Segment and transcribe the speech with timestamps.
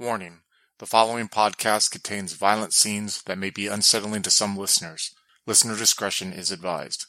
[0.00, 0.40] Warning
[0.78, 5.14] the following podcast contains violent scenes that may be unsettling to some listeners.
[5.46, 7.04] Listener discretion is advised.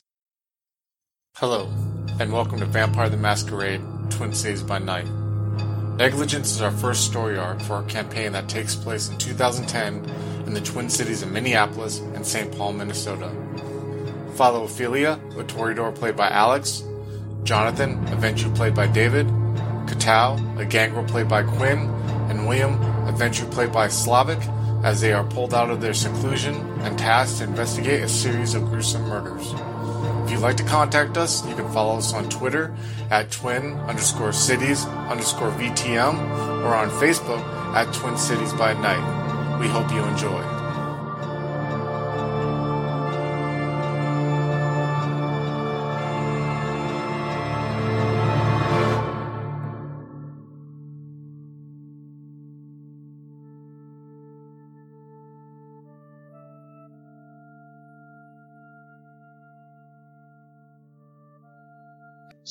[1.38, 1.70] Hello,
[2.20, 5.08] and welcome to Vampire the Masquerade Twin Cities by Night.
[5.96, 10.04] Negligence is our first story arc for our campaign that takes place in 2010
[10.46, 12.52] in the Twin Cities of Minneapolis and St.
[12.58, 13.32] Paul, Minnesota.
[14.36, 16.84] Follow Ophelia, a Toreador played by Alex,
[17.44, 19.28] Jonathan, a Ventrue played by David,
[19.88, 21.88] Katao, a Gangrel played by Quinn,
[22.32, 24.40] and William, a Ventrue played by Slavic,
[24.84, 28.64] as they are pulled out of their seclusion and tasked to investigate a series of
[28.64, 29.54] gruesome murders.
[30.26, 32.74] If you'd like to contact us, you can follow us on Twitter
[33.10, 36.16] at twin underscore cities underscore VTM
[36.64, 37.44] or on Facebook
[37.76, 39.60] at Twin Cities by Night.
[39.60, 40.61] We hope you enjoy.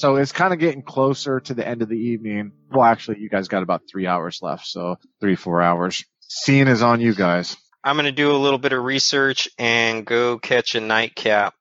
[0.00, 2.52] So it's kind of getting closer to the end of the evening.
[2.70, 6.02] Well, actually, you guys got about three hours left, so three, four hours.
[6.20, 7.58] Scene is on you guys.
[7.84, 11.52] I'm going to do a little bit of research and go catch a nightcap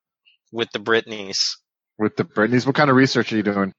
[0.54, 1.58] with the Britneys.
[1.98, 3.74] With the Britneys, what kind of research are you doing?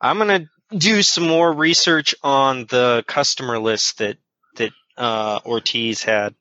[0.00, 4.18] I'm going to do some more research on the customer list that
[4.54, 6.32] that uh, Ortiz had.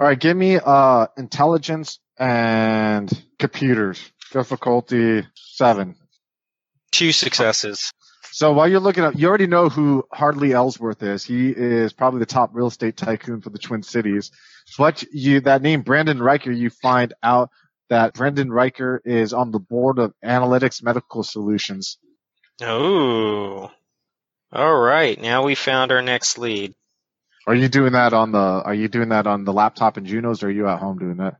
[0.00, 4.02] All right, give me uh, intelligence and computers.
[4.32, 5.96] Difficulty seven.
[6.94, 7.92] Two successes.
[8.30, 11.24] So while you're looking up, you already know who Hardly Ellsworth is.
[11.24, 14.30] He is probably the top real estate tycoon for the Twin Cities.
[14.76, 17.50] What you that name Brandon Riker, you find out
[17.90, 21.98] that Brendan Riker is on the board of Analytics Medical Solutions.
[22.62, 23.72] Oh.
[24.52, 25.20] All right.
[25.20, 26.74] Now we found our next lead.
[27.44, 30.44] Are you doing that on the Are you doing that on the laptop in Junos,
[30.44, 31.38] or are you at home doing that?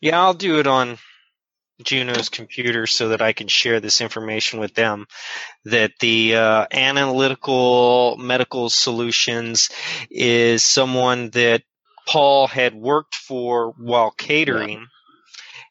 [0.00, 0.98] Yeah, I'll do it on
[1.84, 5.06] Juno's computer so that I can share this information with them.
[5.64, 9.70] That the uh, analytical medical solutions
[10.10, 11.62] is someone that
[12.06, 14.86] Paul had worked for while catering, yeah.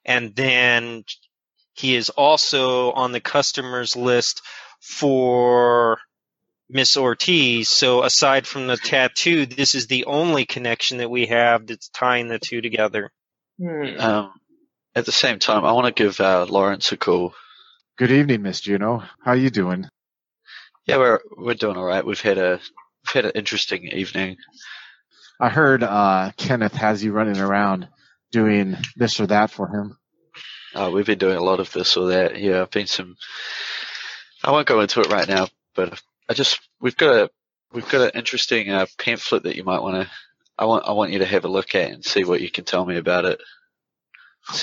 [0.06, 1.03] and then
[1.74, 4.41] he is also on the customers list
[4.80, 6.00] for
[6.69, 7.69] Miss Ortiz.
[7.69, 12.28] So aside from the tattoo, this is the only connection that we have that's tying
[12.28, 13.12] the two together.
[13.59, 14.00] Hmm.
[14.00, 14.41] Um,
[14.96, 17.34] at the same time, I want to give uh, Lawrence a call.
[17.97, 19.03] Good evening, Miss Juno.
[19.24, 19.88] How are you doing?
[20.85, 22.06] Yeah, we're we're doing all right.
[22.06, 22.59] We've had a
[23.06, 24.38] we've had an interesting evening.
[25.40, 27.88] I heard uh, Kenneth has you running around
[28.31, 29.97] doing this or that for him.
[30.74, 32.40] Uh, we've been doing a lot of this or that.
[32.40, 33.16] Yeah, I've been some.
[34.44, 37.29] I won't go into it right now, but I just we've got a
[37.72, 40.12] we've got an interesting uh, pamphlet that you might want to.
[40.58, 42.66] I want I want you to have a look at and see what you can
[42.66, 43.40] tell me about it.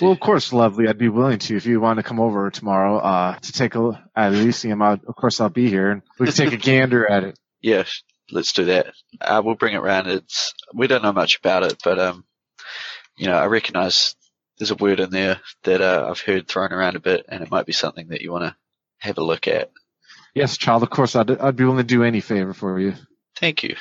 [0.00, 0.88] Well, of course, lovely.
[0.88, 3.80] I'd be willing to if you want to come over tomorrow uh, to take a
[3.80, 4.82] look at Elysium.
[4.82, 7.38] I'll, of course, I'll be here and we can take a gander at it.
[7.60, 8.92] Yes, let's do that.
[9.20, 10.06] Uh, we'll bring it round.
[10.08, 12.24] It's we don't know much about it, but um,
[13.16, 14.14] you know, I recognise
[14.58, 17.50] there's a word in there that uh, I've heard thrown around a bit, and it
[17.50, 18.56] might be something that you want to
[18.98, 19.70] have a look at.
[20.34, 20.82] Yes, child.
[20.82, 22.94] Of course, I'd I'd be willing to do any favor for you.
[23.36, 23.76] Thank you.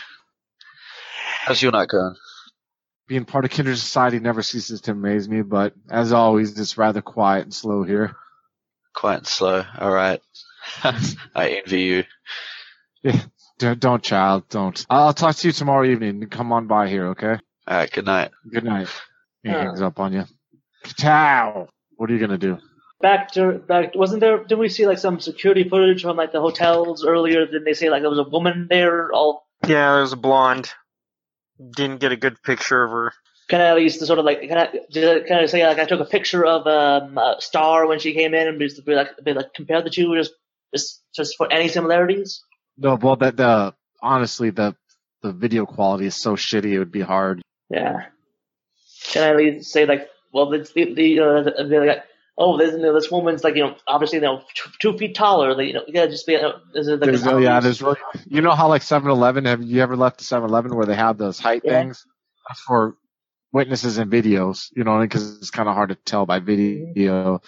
[1.44, 2.16] How's your night going?
[3.08, 7.02] Being part of Kindred Society never ceases to amaze me, but as always, it's rather
[7.02, 8.16] quiet and slow here.
[8.94, 9.64] Quiet and slow.
[9.80, 10.22] All right.
[10.84, 12.04] I envy you.
[13.04, 13.22] Yeah,
[13.60, 14.86] don't, don't, child, don't.
[14.90, 16.28] I'll talk to you tomorrow evening.
[16.30, 17.38] Come on by here, okay?
[17.68, 17.92] All right.
[17.92, 18.32] Good night.
[18.52, 18.90] Good night.
[19.44, 19.64] He yeah.
[19.64, 20.26] hangs up on you.
[20.98, 21.70] Ciao.
[21.96, 22.58] What are you gonna do?
[23.00, 23.96] Back to back.
[23.96, 24.40] Wasn't there?
[24.40, 27.46] Didn't we see like some security footage from like the hotels earlier?
[27.46, 29.12] Didn't they say like there was a woman there?
[29.12, 30.72] All yeah, there was a blonde
[31.76, 33.14] didn't get a good picture of her.
[33.50, 36.02] Can I at least sort of like can I can I say like I took
[36.02, 39.54] a picture of um, Star when she came in and just be like be like
[39.54, 40.34] compare the two just
[40.74, 42.44] just just for any similarities?
[42.78, 44.76] No, well that the honestly the
[45.22, 47.42] the video quality is so shitty it would be hard.
[47.70, 48.08] Yeah.
[49.12, 52.04] Can I at least say like well the the, the, uh, the like,
[52.38, 55.16] oh, this, you know, this woman's like, you know, obviously, you know, two, two feet
[55.16, 55.56] taller.
[55.56, 57.98] Like, you know, you gotta just be, you know, it like there's, yeah, there's really,
[58.28, 61.40] you know how like 7-Eleven, have you ever left a 7-Eleven where they have those
[61.40, 61.72] height yeah.
[61.72, 62.06] things
[62.68, 62.96] for
[63.52, 67.42] witnesses and videos, you know, because it's kind of hard to tell by video,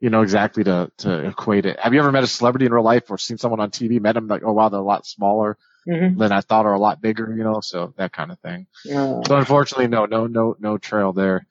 [0.00, 1.78] you know, exactly to, to equate it.
[1.80, 4.14] Have you ever met a celebrity in real life or seen someone on TV, met
[4.14, 6.18] them like, oh wow, they're a lot smaller mm-hmm.
[6.18, 8.66] than I thought or a lot bigger, you know, so that kind of thing.
[8.84, 9.20] Yeah.
[9.26, 11.46] So unfortunately, no, no, no, no trail there.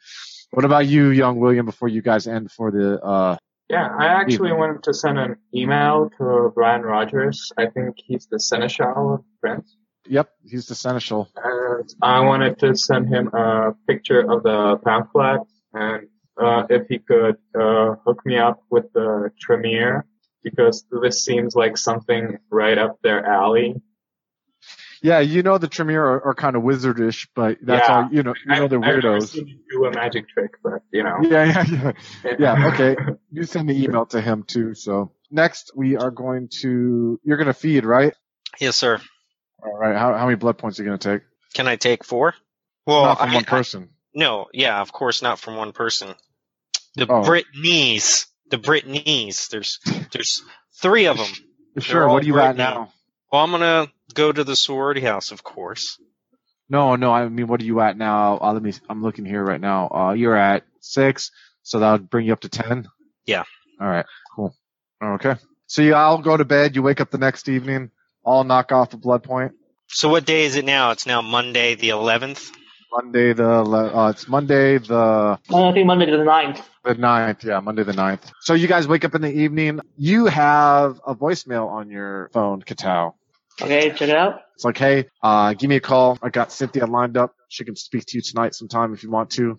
[0.56, 3.36] What about you, young William, before you guys end for the uh
[3.68, 4.60] yeah, I actually evening?
[4.60, 7.52] wanted to send an email to Brian Rogers.
[7.58, 9.76] I think he's the seneschal of France.
[10.08, 11.28] Yep, he's the seneschal.
[11.36, 15.42] and I wanted to send him a picture of the pamphlet,
[15.74, 16.08] and
[16.40, 20.06] uh, if he could uh, hook me up with the Tremere,
[20.44, 23.82] because this seems like something right up their alley.
[25.06, 27.96] Yeah, you know the Tremere are, are kind of wizardish, but that's Yeah.
[27.96, 28.34] all you know.
[28.48, 29.28] You know they're I've weirdos.
[29.30, 31.18] seen him do a magic trick, but you know.
[31.22, 31.66] Yeah, yeah,
[32.24, 32.36] yeah.
[32.40, 32.96] Yeah, okay.
[33.32, 34.74] You send the email to him too.
[34.74, 37.20] So next we are going to.
[37.24, 38.14] You're going to feed, right?
[38.60, 39.00] Yes, sir.
[39.64, 39.96] All right.
[39.96, 41.22] How how many blood points are you going to take?
[41.54, 42.34] Can I take four?
[42.88, 43.90] Well, Not from I- one I- person.
[44.14, 46.16] no, yeah, of course not from one person.
[46.96, 47.22] The Oh.
[47.24, 49.50] Britneys, the Britneys.
[49.50, 49.80] There's
[50.12, 50.42] there's
[50.82, 51.28] three of them.
[51.80, 52.08] sure.
[52.08, 52.92] What are you at now?
[53.36, 56.00] Well, I'm gonna go to the sorority house, of course.
[56.70, 57.12] No, no.
[57.12, 58.38] I mean, what are you at now?
[58.42, 58.72] Uh, let me.
[58.88, 59.90] I'm looking here right now.
[59.90, 62.88] Uh, you're at six, so that'll bring you up to ten.
[63.26, 63.44] Yeah.
[63.82, 64.06] All right.
[64.34, 64.56] Cool.
[65.04, 65.36] Okay.
[65.68, 66.78] So you all go to bed.
[66.78, 67.92] You wake up the next evening.
[68.24, 69.52] All knock off a blood point.
[69.88, 70.92] So what day is it now?
[70.92, 72.52] It's now Monday the 11th.
[72.90, 76.62] Monday the le- uh, it's Monday the I think Monday the 9th.
[76.86, 77.44] the ninth.
[77.44, 78.32] Yeah, Monday the ninth.
[78.40, 79.82] So you guys wake up in the evening.
[79.98, 83.16] You have a voicemail on your phone, Katao.
[83.62, 84.42] Okay, check it out.
[84.56, 86.18] It's like, hey, uh, give me a call.
[86.22, 87.36] I got Cynthia lined up.
[87.50, 89.58] She can speak to you tonight sometime if you want to.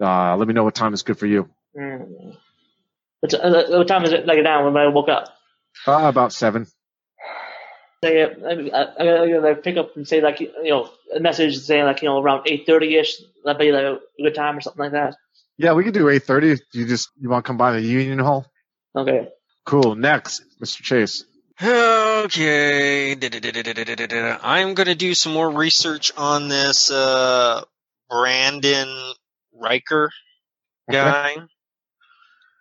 [0.00, 1.48] Uh, let me know what time is good for you.
[1.76, 2.30] Hmm.
[3.20, 5.28] What, uh, what time is it like now when I woke up?
[5.86, 6.66] Uh, about seven.
[8.04, 11.58] Say, uh, I, I, I gotta pick up and say like you know a message
[11.58, 13.20] saying like you know around eight thirty ish.
[13.44, 15.16] That'd be like a good time or something like that.
[15.58, 16.60] Yeah, we could do 8.30.
[16.72, 18.46] You just, you want to come by the Union Hall?
[18.94, 19.28] Okay.
[19.66, 19.96] Cool.
[19.96, 20.82] Next, Mr.
[20.82, 21.24] Chase.
[22.24, 23.14] Okay.
[24.42, 27.62] I'm gonna do some more research on this uh,
[28.10, 28.88] Brandon
[29.54, 30.10] Riker
[30.88, 30.98] Okay.
[30.98, 31.36] guy.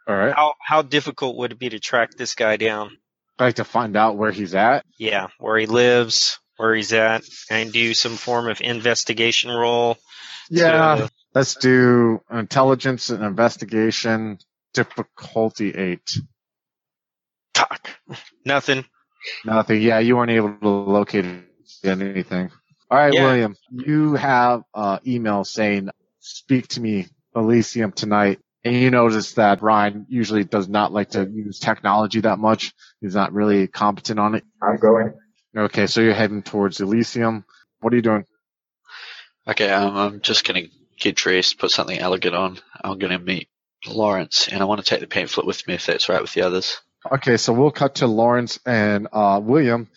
[0.07, 0.33] All right.
[0.35, 2.97] How how difficult would it be to track this guy down?
[3.39, 4.85] I'd like to find out where he's at.
[4.97, 9.97] Yeah, where he lives, where he's at, and do some form of investigation role.
[10.49, 10.95] Yeah.
[10.95, 14.39] to- Let's do intelligence and investigation,
[14.73, 16.17] difficulty eight.
[17.53, 17.89] Talk.
[18.43, 18.85] Nothing.
[19.45, 19.81] Nothing.
[19.81, 21.25] Yeah, you weren't able to locate
[21.83, 22.51] anything.
[22.89, 23.23] All right, Yeah.
[23.23, 25.89] William, you have uh, email saying,
[26.19, 31.25] "Speak to me, Elysium tonight." And you notice that Ryan usually does not like to
[31.25, 32.73] use technology that much.
[32.99, 34.43] He's not really competent on it.
[34.61, 35.13] I'm going.
[35.55, 37.45] Okay, so you're heading towards Elysium.
[37.79, 38.25] What are you doing?
[39.47, 40.63] Okay, um, I'm just gonna
[40.99, 42.59] get dressed, put something elegant on.
[42.83, 43.47] I'm gonna meet
[43.87, 46.41] Lawrence, and I want to take the pamphlet with me if that's right with the
[46.41, 46.81] others.
[47.05, 49.87] Okay, so we'll cut to Lawrence and uh, William.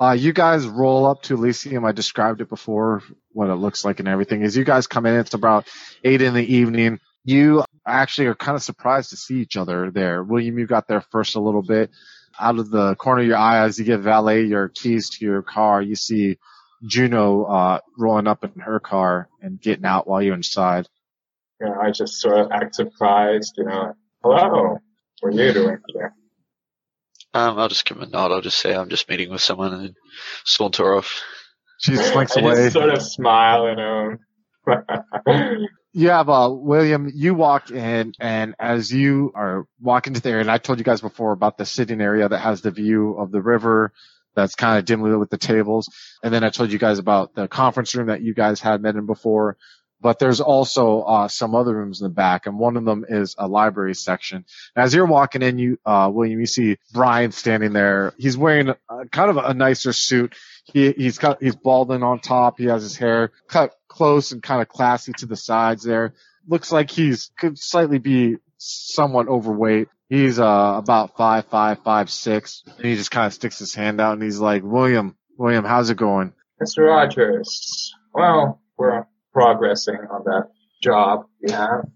[0.00, 1.84] Uh, you guys roll up to Elysium.
[1.84, 4.42] I described it before, what it looks like and everything.
[4.42, 5.68] As you guys come in, it's about
[6.04, 7.00] eight in the evening.
[7.24, 10.22] You actually are kind of surprised to see each other there.
[10.22, 11.90] William, you got there first a little bit.
[12.38, 15.42] Out of the corner of your eye, as you give valet your keys to your
[15.42, 16.38] car, you see
[16.84, 20.88] Juno uh, rolling up in her car and getting out while you're inside.
[21.60, 23.54] Yeah, I just sort of act surprised.
[23.56, 24.78] You know, hello.
[25.20, 26.14] What are you doing here?
[27.34, 28.32] Um, I'll just give him a nod.
[28.32, 29.94] I'll just say I'm just meeting with someone and
[30.44, 31.22] saunter off.
[31.78, 32.54] She slinks I away.
[32.54, 34.16] just sort of smile, you know.
[35.92, 40.50] you have uh William, you walk in and as you are walking to there, and
[40.50, 43.42] I told you guys before about the sitting area that has the view of the
[43.42, 43.92] river
[44.34, 45.88] that's kind of dimly lit with the tables.
[46.22, 48.96] And then I told you guys about the conference room that you guys had met
[48.96, 49.56] in before.
[50.02, 53.36] But there's also uh, some other rooms in the back, and one of them is
[53.38, 54.44] a library section.
[54.74, 58.12] As you're walking in, you uh, William, you see Brian standing there.
[58.18, 58.76] He's wearing a,
[59.12, 60.34] kind of a nicer suit.
[60.64, 62.58] He, he's he's balding on top.
[62.58, 65.84] He has his hair cut close and kind of classy to the sides.
[65.84, 66.14] There
[66.48, 69.88] looks like he's could slightly be somewhat overweight.
[70.08, 74.00] He's uh about five five five six, and he just kind of sticks his hand
[74.00, 76.32] out and he's like, William, William, how's it going?
[76.60, 76.86] Mr.
[76.88, 77.94] Rogers.
[78.12, 80.48] Well, we're progressing on that
[80.82, 81.86] job you have.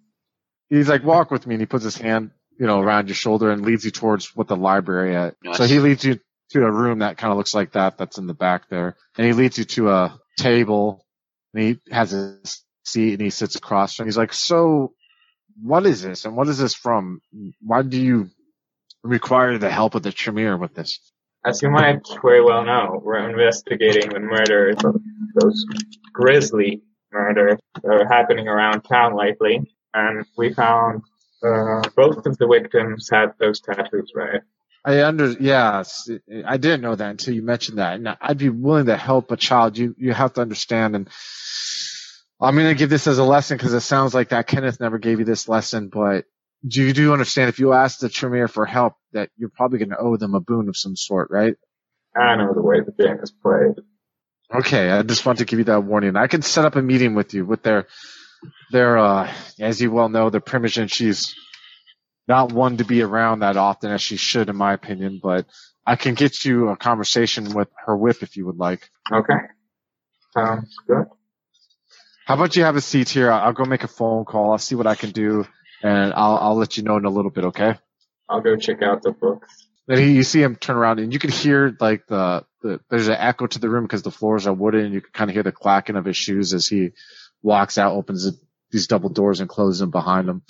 [0.68, 3.50] He's like, walk with me, and he puts his hand, you know, around your shoulder
[3.50, 5.36] and leads you towards what the library at.
[5.44, 5.58] Nice.
[5.58, 6.18] So he leads you
[6.50, 9.26] to a room that kind of looks like that, that's in the back there, and
[9.26, 11.04] he leads you to a table,
[11.54, 12.38] and he has a
[12.84, 14.06] seat, and he sits across from.
[14.06, 14.92] He's like, so,
[15.62, 17.20] what is this, and what is this from?
[17.60, 18.30] Why do you
[19.02, 21.00] require the help of the Tremere with this?
[21.44, 24.96] As you might very well know, we're investigating the murder of
[25.34, 25.64] those
[26.12, 26.82] grisly
[27.16, 29.60] murders that are happening around town lately,
[29.94, 31.02] and we found
[31.42, 34.40] uh, both of the victims had those tattoos, right?
[34.84, 35.82] I under yeah,
[36.46, 39.36] I didn't know that until you mentioned that, and I'd be willing to help a
[39.36, 39.76] child.
[39.76, 41.08] You you have to understand, and
[42.40, 44.98] I'm going to give this as a lesson because it sounds like that Kenneth never
[44.98, 46.26] gave you this lesson, but
[46.66, 49.90] do you do understand if you ask the Tremere for help that you're probably going
[49.90, 51.54] to owe them a boon of some sort, right?
[52.16, 53.74] I know the way the game is played.
[54.54, 56.16] Okay, I just want to give you that warning.
[56.16, 57.86] I can set up a meeting with you with their
[58.70, 61.34] their uh as you well know, the Primogen, she's
[62.28, 65.46] not one to be around that often as she should in my opinion, but
[65.84, 68.88] I can get you a conversation with her whip if you would like.
[69.12, 69.34] Okay.
[70.32, 71.06] Sounds good.
[72.26, 73.30] How about you have a seat here?
[73.30, 74.52] I'll go make a phone call.
[74.52, 75.46] I'll see what I can do,
[75.82, 77.44] and I'll I'll let you know in a little bit.
[77.44, 77.74] Okay.
[78.28, 79.65] I'll go check out the books.
[79.86, 83.08] Then he, you see him turn around, and you can hear like the, the there's
[83.08, 84.84] an echo to the room because the floors are wooden.
[84.86, 86.90] And you can kind of hear the clacking of his shoes as he
[87.42, 88.38] walks out, opens the,
[88.70, 90.42] these double doors, and closes them behind him.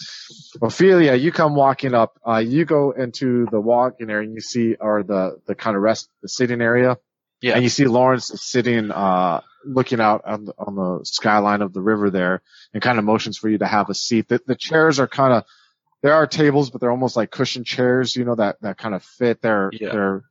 [0.63, 2.19] Ophelia, you come walking up.
[2.27, 5.83] Uh, you go into the walk-in area, and you see or the the kind of
[5.83, 6.97] rest the sitting area.
[7.43, 7.55] Yeah.
[7.55, 11.83] And you see Lawrence sitting, uh, looking out on the, on the skyline of the
[11.83, 12.41] river there
[12.73, 14.29] and kind of motions for you to have a seat.
[14.29, 15.45] The, the chairs are kind of,
[16.03, 19.03] there are tables, but they're almost like cushion chairs, you know, that, that kind of
[19.03, 19.41] fit.
[19.43, 19.93] They're, Yeah.
[19.93, 20.25] they're,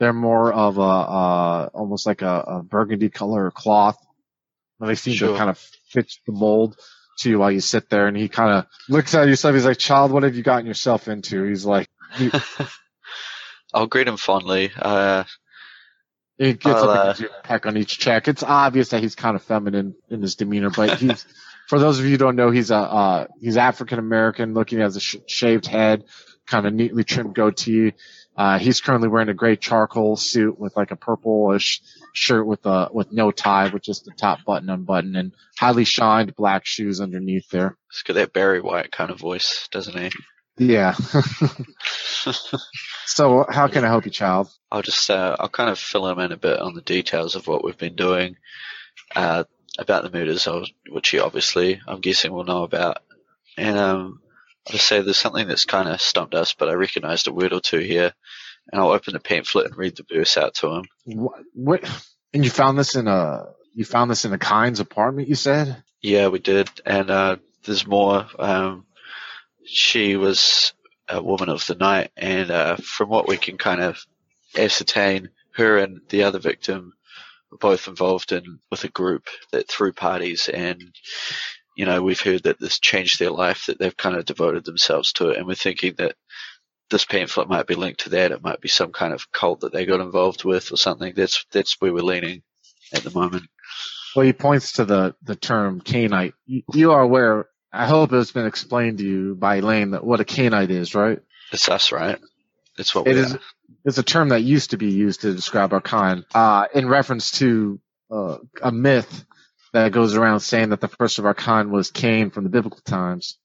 [0.00, 3.96] they're more of a, uh, almost like a, a burgundy color cloth.
[4.80, 5.32] And they seem Sure.
[5.32, 5.58] to kind of
[5.88, 6.76] fit the mold
[7.18, 8.08] to you while you sit there.
[8.08, 9.54] And he kind of looks at yourself.
[9.54, 11.44] He's like, child, what have you gotten yourself into?
[11.44, 11.88] He's like,
[13.72, 14.70] I'll greet him fondly.
[14.76, 15.24] Uh,
[16.38, 18.26] He gets I'll, up and gives you a peck on each cheek.
[18.28, 21.24] It's obvious that he's kind of feminine in his demeanor, but he's,
[21.68, 24.96] for those of you who don't know, he's a, uh, he's African American looking as
[24.96, 26.04] a sh- shaved head,
[26.46, 27.94] kind of neatly trimmed goatee.
[28.36, 31.80] Uh, he's currently wearing a gray charcoal suit with like a purplish
[32.12, 36.34] shirt with a, with no tie, with just the top button unbuttoned and highly shined
[36.34, 37.76] black shoes underneath there.
[37.92, 40.10] he's got that Barry White kind of voice, doesn't he?
[40.56, 40.92] Yeah.
[43.06, 44.48] so how can I help you, child?
[44.70, 47.46] I'll just uh, I'll kind of fill him in a bit on the details of
[47.46, 48.36] what we've been doing
[49.14, 49.44] uh,
[49.78, 50.48] about the murders,
[50.88, 52.98] which he obviously I'm guessing will know about.
[53.56, 54.20] And um,
[54.66, 57.52] I'll just say there's something that's kind of stumped us, but I recognised a word
[57.52, 58.12] or two here,
[58.72, 60.84] and I'll open the pamphlet and read the verse out to him.
[61.04, 62.02] What, what,
[62.32, 65.82] and you found this in a, you found this in a kine's apartment, you said?
[66.00, 68.26] Yeah, we did, and uh, there's more.
[68.38, 68.86] Um,
[69.64, 70.72] she was
[71.08, 74.04] a woman of the night, and uh, from what we can kind of
[74.56, 76.94] ascertain, her and the other victim
[77.60, 80.82] both involved in with a group that threw parties, and
[81.76, 85.12] you know we've heard that this changed their life, that they've kind of devoted themselves
[85.14, 86.16] to it, and we're thinking that
[86.90, 88.32] this pamphlet might be linked to that.
[88.32, 91.14] It might be some kind of cult that they got involved with, or something.
[91.16, 92.42] That's that's where we're leaning
[92.94, 93.44] at the moment.
[94.14, 96.34] Well, he points to the, the term Cainite.
[96.46, 100.20] You, you are aware, I hope it's been explained to you by Elaine that what
[100.20, 101.20] a Cainite is, right?
[101.52, 102.18] It's us, right?
[102.78, 103.40] It's what It we is, are.
[103.84, 107.30] It's a term that used to be used to describe our kind, uh, in reference
[107.32, 109.24] to, uh, a myth
[109.72, 112.80] that goes around saying that the first of our kind was Cain from the biblical
[112.84, 113.38] times.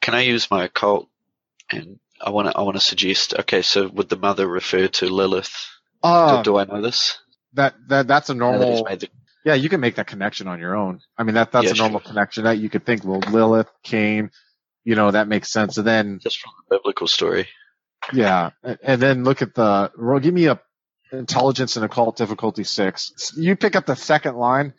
[0.00, 1.08] Can I use my occult?
[1.70, 3.34] And I want to I want to suggest.
[3.34, 5.54] Okay, so would the mother refer to Lilith?
[6.02, 7.18] Uh, do, do I know this?
[7.54, 9.08] that, that, that's a Now that normal, the-
[9.44, 11.00] yeah, you can make that connection on your own.
[11.16, 12.08] I mean, that, that's Yeah, a normal sure.
[12.08, 14.30] connection that you could think, well, Lilith, Cain,
[14.84, 15.78] you know, that makes sense.
[15.78, 17.48] And then, just from the biblical story.
[18.12, 18.50] Yeah,
[18.82, 19.90] and then look at the.
[19.98, 20.60] Well, give me a
[21.12, 23.32] intelligence and occult difficulty six.
[23.36, 24.74] You pick up the second line.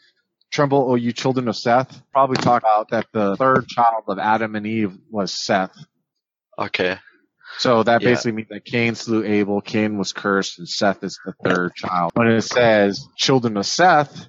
[0.51, 2.01] Tremble, O you children of Seth.
[2.13, 5.75] Probably talk about that the third child of Adam and Eve was Seth.
[6.57, 6.97] Okay.
[7.57, 8.09] So that Yeah.
[8.09, 12.11] basically means that Cain slew Abel, Cain was cursed, and Seth is the third child.
[12.15, 14.27] When it says children of Seth,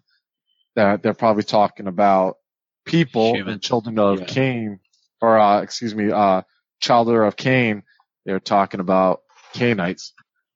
[0.74, 2.36] that they're probably talking about
[2.84, 3.54] people Human.
[3.54, 4.26] and children of Yeah.
[4.26, 4.80] Cain,
[5.20, 6.42] or uh, excuse me, uh,
[6.88, 7.82] of Cain.
[8.26, 9.22] They're talking about
[9.54, 10.10] Cainites.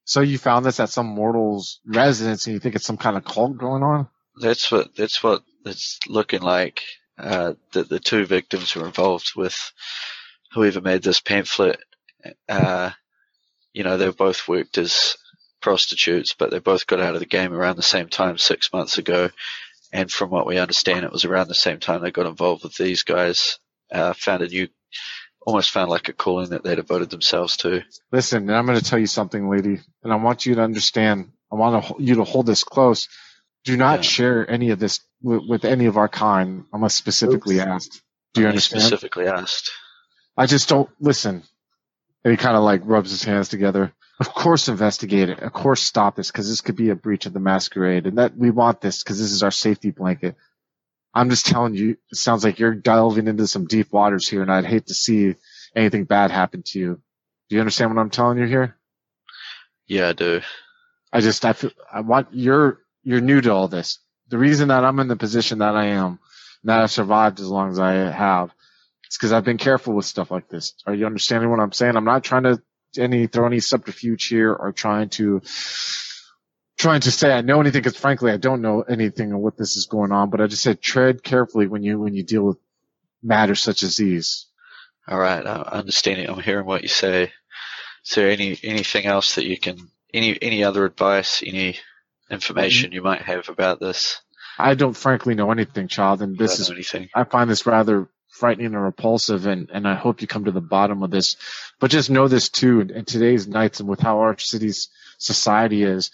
[0.05, 3.25] So you found this at some mortal's residence, and you think it's some kind of
[3.25, 4.09] cult going on?
[4.41, 6.83] That's what that's what it's looking like.
[7.17, 9.73] Uh, that the two victims were involved with
[10.53, 11.79] whoever made this pamphlet.
[12.49, 12.91] Uh,
[13.73, 15.17] you know, they've both worked as
[15.61, 18.99] prostitutes, but they both got out of the game around the same time six months
[18.99, 19.31] ago.
[19.93, 22.77] And from what we understand, it was around the same time they got involved with
[22.77, 23.59] these guys.
[23.93, 24.69] Uh, found a new,
[25.51, 27.83] almost found like a calling that they devoted themselves to.
[28.13, 31.31] Listen, and I'm going to tell you something, lady, and I want you to understand.
[31.53, 33.09] I want to, you to hold this close.
[33.65, 34.03] Do not Yeah.
[34.03, 37.67] share any of this with, with any of our kind, unless specifically Oops.
[37.67, 38.03] asked.
[38.35, 38.83] Do you understand?
[38.83, 39.71] Specifically asked.
[40.37, 41.43] I just don't listen.
[42.25, 43.93] And he kind of like rubs his hands together.
[44.21, 45.41] Of course, investigate it.
[45.41, 48.37] Of course, stop this because this could be a breach of the masquerade, and that
[48.37, 50.37] we want this because this is our safety blanket.
[51.13, 54.53] I'm just telling you, it sounds like you're delving into some deep waters here, and
[54.53, 55.35] I'd hate to see
[55.75, 57.03] anything bad happen to you.
[57.49, 58.77] Do you understand what I'm telling you here?
[59.89, 60.41] Yeah, I do.
[61.13, 63.99] I just, I feel, I want, you're, you're new to all this.
[64.29, 66.07] The reason that I'm in the position that I am,
[66.63, 68.51] and that I've survived as long as I have,
[69.11, 70.75] is because I've been careful with stuff like this.
[70.87, 71.97] Are you understanding what I'm saying?
[71.97, 72.63] I'm not trying to
[72.97, 75.43] any, throw any subterfuge here or trying to
[76.79, 79.77] trying to say I know anything because frankly I don't know anything of what this
[79.77, 80.31] is going on.
[80.31, 82.59] But I just said tread carefully when you when you deal with
[83.23, 84.47] matters such as these.
[85.09, 86.31] All right, I understand it.
[86.31, 87.33] I'm hearing what you say.
[88.05, 91.79] Is there any anything else that you can any any other advice, any
[92.31, 92.95] information mm-hmm.
[92.95, 94.21] you might have about this?
[94.59, 97.09] I don't frankly know anything, child, and this don't is anything.
[97.15, 100.61] I find this rather frightening and repulsive, and, and I hope you come to the
[100.61, 101.37] bottom of this.
[101.79, 105.83] But just know this too, in, in today's nights and with how our city's society
[105.83, 106.11] is,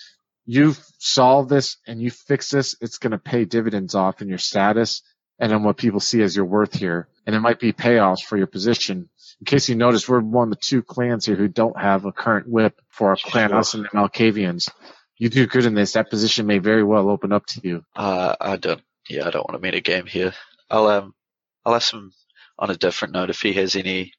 [0.47, 4.39] you solve this and you fix this, it's going to pay dividends off in your
[4.39, 5.03] status
[5.39, 7.09] and in what people see as your worth here.
[7.27, 9.09] And it might be payoffs for your position.
[9.41, 12.13] In case you notice, we're one of the two clans here who don't have a
[12.13, 14.71] current whip for our clan, us and the Malkavians.
[15.19, 17.85] You do good in this, that position may very well open up to you.
[17.95, 18.81] Uh, I don't.
[19.09, 20.33] Yeah, I don't want to meet a game here.
[20.71, 21.15] I'll um,
[21.65, 22.13] I'll ask him
[22.59, 24.13] on a different note if he has any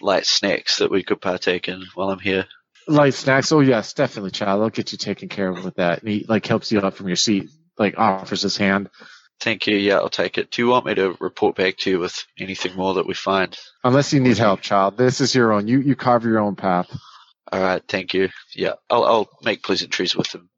[0.00, 2.46] light snacks that we could partake in while I'm here.
[2.88, 3.52] Light snacks.
[3.52, 4.62] Oh yes, definitely, child.
[4.62, 6.00] I'll get you taken care of with that.
[6.00, 8.88] And he like helps you up from your seat, like offers his hand.
[9.40, 9.76] Thank you.
[9.76, 10.50] Yeah, I'll take it.
[10.50, 13.56] Do you want me to report back to you with anything more that we find?
[13.84, 14.96] Unless you need help, child.
[14.98, 15.66] This is your own.
[15.66, 16.90] You you carve your own path.
[17.50, 17.82] All right.
[17.88, 18.28] Thank you.
[18.54, 20.50] Yeah, I'll I'll make pleasantries with him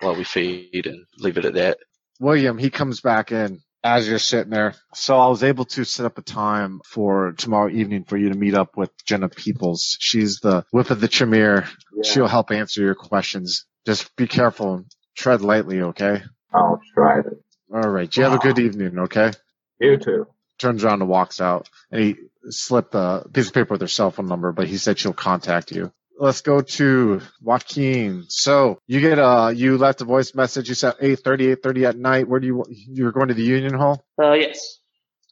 [0.00, 1.78] while we feed and leave it at that.
[2.20, 4.74] William, he comes back in as you're sitting there.
[4.94, 8.38] So I was able to set up a time for tomorrow evening for you to
[8.38, 9.96] meet up with Jenna Peoples.
[10.00, 11.66] She's the whip of the Tremere.
[12.04, 13.66] She'll help answer your questions.
[13.86, 16.22] Just be careful and tread lightly, okay?
[16.52, 17.30] I'll try to.
[17.72, 18.14] All right.
[18.14, 19.32] You have a good evening, okay?
[19.78, 20.26] You too.
[20.58, 21.68] turns around and walks out.
[21.90, 22.16] And he
[22.50, 25.72] slipped a piece of paper with her cell phone number, but he said she'll contact
[25.72, 25.92] you.
[26.20, 28.26] Let's go to Joaquin.
[28.28, 30.68] So you get a you left a voice message.
[30.68, 32.28] You said 8:30, 8:30 at night.
[32.28, 34.04] Where do you you're going to the Union Hall?
[34.22, 34.80] Uh, yes.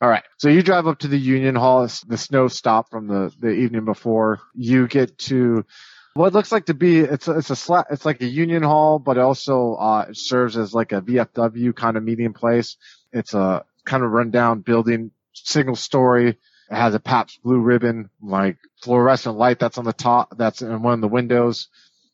[0.01, 0.23] All right.
[0.39, 1.81] So you drive up to the Union Hall.
[1.85, 4.41] It's- The snow stopped from the the evening before.
[4.55, 5.67] You get to
[6.15, 8.99] what looks like to be it's a, it's a sla it's like a Union Hall,
[8.99, 12.79] but also uh it serves as like a VFW kind of meeting place.
[13.13, 16.39] It's a kind of rundown building, single story.
[16.71, 20.83] It has a Pabst blue ribbon, like fluorescent light that's on the top, that's in
[20.83, 21.69] one of the windows.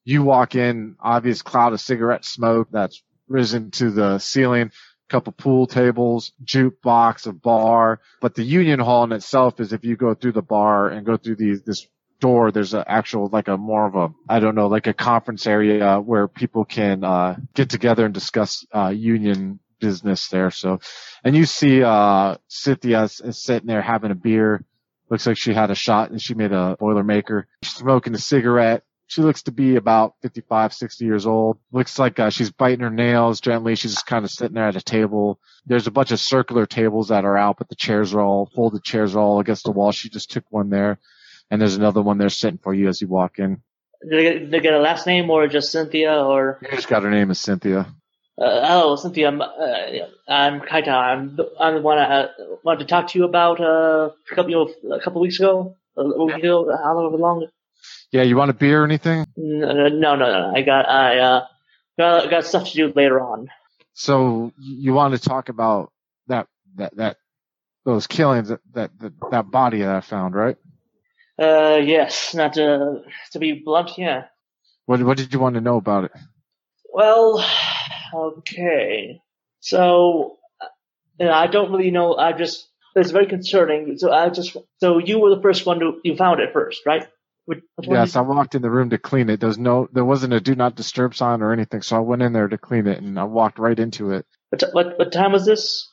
[0.04, 4.70] You walk in, obvious cloud of cigarette smoke that's risen to the ceiling,
[5.08, 8.00] couple pool tables, jukebox, a bar.
[8.20, 11.16] But the Union Hall in itself is if you go through the bar and go
[11.16, 11.86] through these, this
[12.20, 15.46] door, there's an actual, like a more of a, I don't know, like a conference
[15.46, 20.50] area where people can, uh, get together and discuss, uh, union business there.
[20.50, 20.80] So,
[21.22, 24.64] and you see, uh, Cynthia is, is sitting there having a beer.
[25.10, 27.44] Looks like she had a shot and she made a Boilermaker.
[27.62, 28.82] She's smoking a cigarette.
[29.06, 31.58] She looks to be about 55, 60 years old.
[31.72, 33.74] Looks like uh, she's biting her nails gently.
[33.74, 35.38] She's just kind of sitting there at a table.
[35.66, 38.82] There's a bunch of circular tables that are out, but the chairs are all, folded
[38.82, 39.92] chairs are all against the wall.
[39.92, 40.98] She just took one there.
[41.50, 43.60] And there's another one there sitting for you as you walk in.
[44.08, 46.58] Did I get, did I get a last name or just Cynthia or?
[46.62, 47.94] You just got her name is Cynthia.
[48.36, 49.28] Uh, hello, Cynthia.
[49.28, 49.46] I'm, uh,
[50.28, 50.88] I'm Kaita.
[50.88, 52.28] I'm, the- I'm the one I uh,
[52.64, 55.76] wanted to talk to you about uh, a couple, you know, a couple weeks ago.
[55.96, 57.46] A week ago, how long?
[58.10, 59.26] Yeah, you want a beer or anything?
[59.36, 60.52] No, no, no, no.
[60.52, 61.46] I got, I uh,
[61.96, 63.48] got, got stuff to do later on.
[63.92, 65.92] So you want to talk about
[66.26, 67.16] that, that, that,
[67.84, 70.56] those killings, that, that, that, that body that I found, right?
[71.40, 74.24] Uh, yes, not to to be blunt, yeah.
[74.86, 76.12] What, what did you want to know about it?
[76.94, 77.44] Well,
[78.14, 79.20] okay.
[79.58, 80.38] So,
[81.20, 82.16] uh, I don't really know.
[82.16, 83.98] I just it's very concerning.
[83.98, 87.08] So I just so you were the first one to you found it first, right?
[87.46, 89.40] Which, which Yes, I walked in the room to clean it.
[89.40, 92.32] There's no, there wasn't a do not disturb sign or anything, so I went in
[92.32, 94.24] there to clean it and I walked right into it.
[94.48, 95.90] What, t- what what time was this?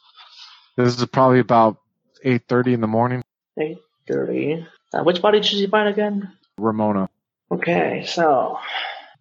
[0.77, 1.77] This is probably about
[2.23, 3.23] 8.30 in the morning.
[3.59, 4.65] Eight thirty.
[4.93, 6.31] Uh, which body did you find again?
[6.57, 7.09] Ramona.
[7.51, 8.59] Okay, so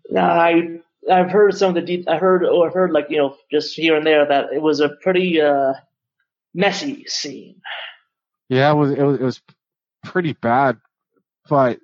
[0.08, 3.18] now I I've heard some of the de- I heard or I've heard like you
[3.18, 5.74] know just here and there that it was a pretty uh
[6.54, 7.60] messy scene.
[8.48, 9.40] Yeah, it was, it was, it was
[10.04, 10.78] pretty bad,
[11.48, 11.78] but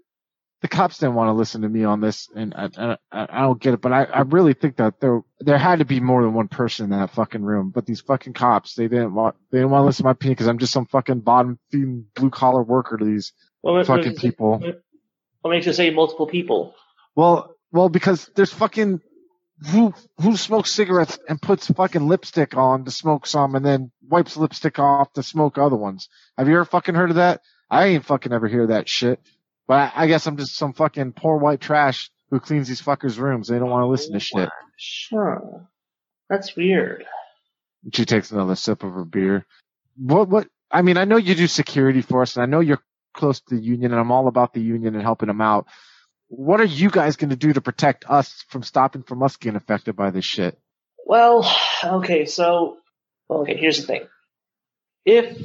[0.62, 3.60] the cops didn't want to listen to me on this, and I, I, I don't
[3.60, 3.80] get it.
[3.80, 6.84] But I, I really think that there, there had to be more than one person
[6.84, 7.70] in that fucking room.
[7.70, 10.34] But these fucking cops, they didn't want, they didn't want to listen to my opinion
[10.34, 14.58] because I'm just some fucking bottom feeding blue collar worker to these what, fucking people.
[15.42, 16.74] what makes you say multiple people?
[17.14, 19.00] Well, well, because there's fucking
[19.70, 24.36] who who smokes cigarettes and puts fucking lipstick on to smoke some, and then wipes
[24.36, 26.08] lipstick off to smoke other ones.
[26.36, 27.40] Have you ever fucking heard of that?
[27.70, 29.20] I ain't fucking ever hear that shit.
[29.66, 33.18] But I, I guess I'm just some fucking poor white trash who cleans these fuckers'
[33.18, 33.48] rooms.
[33.48, 34.48] They don't want to listen to shit.
[34.76, 35.68] Sure.
[36.28, 37.04] That's weird.
[37.92, 39.46] She takes another sip of her beer.
[39.96, 40.48] What what?
[40.70, 42.82] I mean, I know you do security for us, and I know you're
[43.14, 45.66] close to the union, and I'm all about the union and helping them out.
[46.28, 49.56] What are you guys going to do to protect us from stopping from us getting
[49.56, 50.58] affected by this shit?
[51.04, 51.50] Well,
[51.84, 52.78] okay, so
[53.30, 54.06] okay, here's the thing.
[55.04, 55.38] If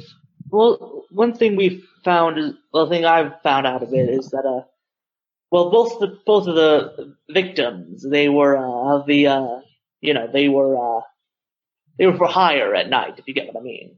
[0.50, 4.30] well, one thing we found is well, the thing I've found out of it is
[4.30, 4.66] that uh,
[5.50, 9.60] well, both the both of the victims they were uh, the uh,
[10.02, 11.00] you know, they were uh,
[11.96, 13.96] they were for hire at night, if you get what I mean.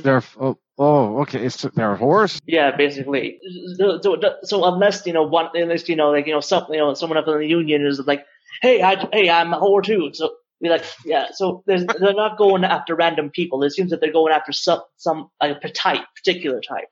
[0.00, 2.40] They're oh, oh okay, it's they're a horse.
[2.46, 3.38] Yeah, basically.
[3.76, 6.78] So, so, so unless you know one, unless you know like you know some you
[6.78, 8.24] know someone up in the union is like,
[8.62, 10.10] hey, I hey I'm a whore too.
[10.12, 10.30] So
[10.64, 11.28] be like, yeah.
[11.32, 11.84] So they're
[12.14, 13.62] not going after random people.
[13.62, 16.88] It seems that they're going after some some like a type, particular type.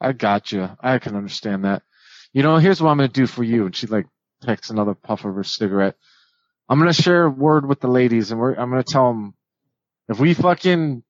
[0.00, 0.68] I got you.
[0.80, 1.82] I can understand that.
[2.32, 3.66] You know, here's what I'm gonna do for you.
[3.66, 4.06] And she like
[4.44, 5.96] takes another puff of her cigarette.
[6.68, 9.34] I'm gonna share a word with the ladies, and we're I'm gonna tell them
[10.08, 11.02] if we fucking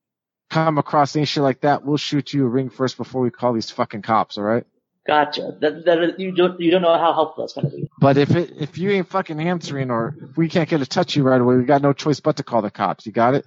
[0.49, 3.53] come across any shit like that, we'll shoot you a ring first before we call
[3.53, 4.37] these fucking cops.
[4.37, 4.65] All right?
[5.07, 5.55] Gotcha.
[5.61, 7.89] That, that you don't you don't know how helpful that's gonna be.
[7.99, 11.15] But if it if you ain't fucking answering or if we can't get a touch
[11.15, 13.05] you right away, we got no choice but to call the cops.
[13.05, 13.45] You got it?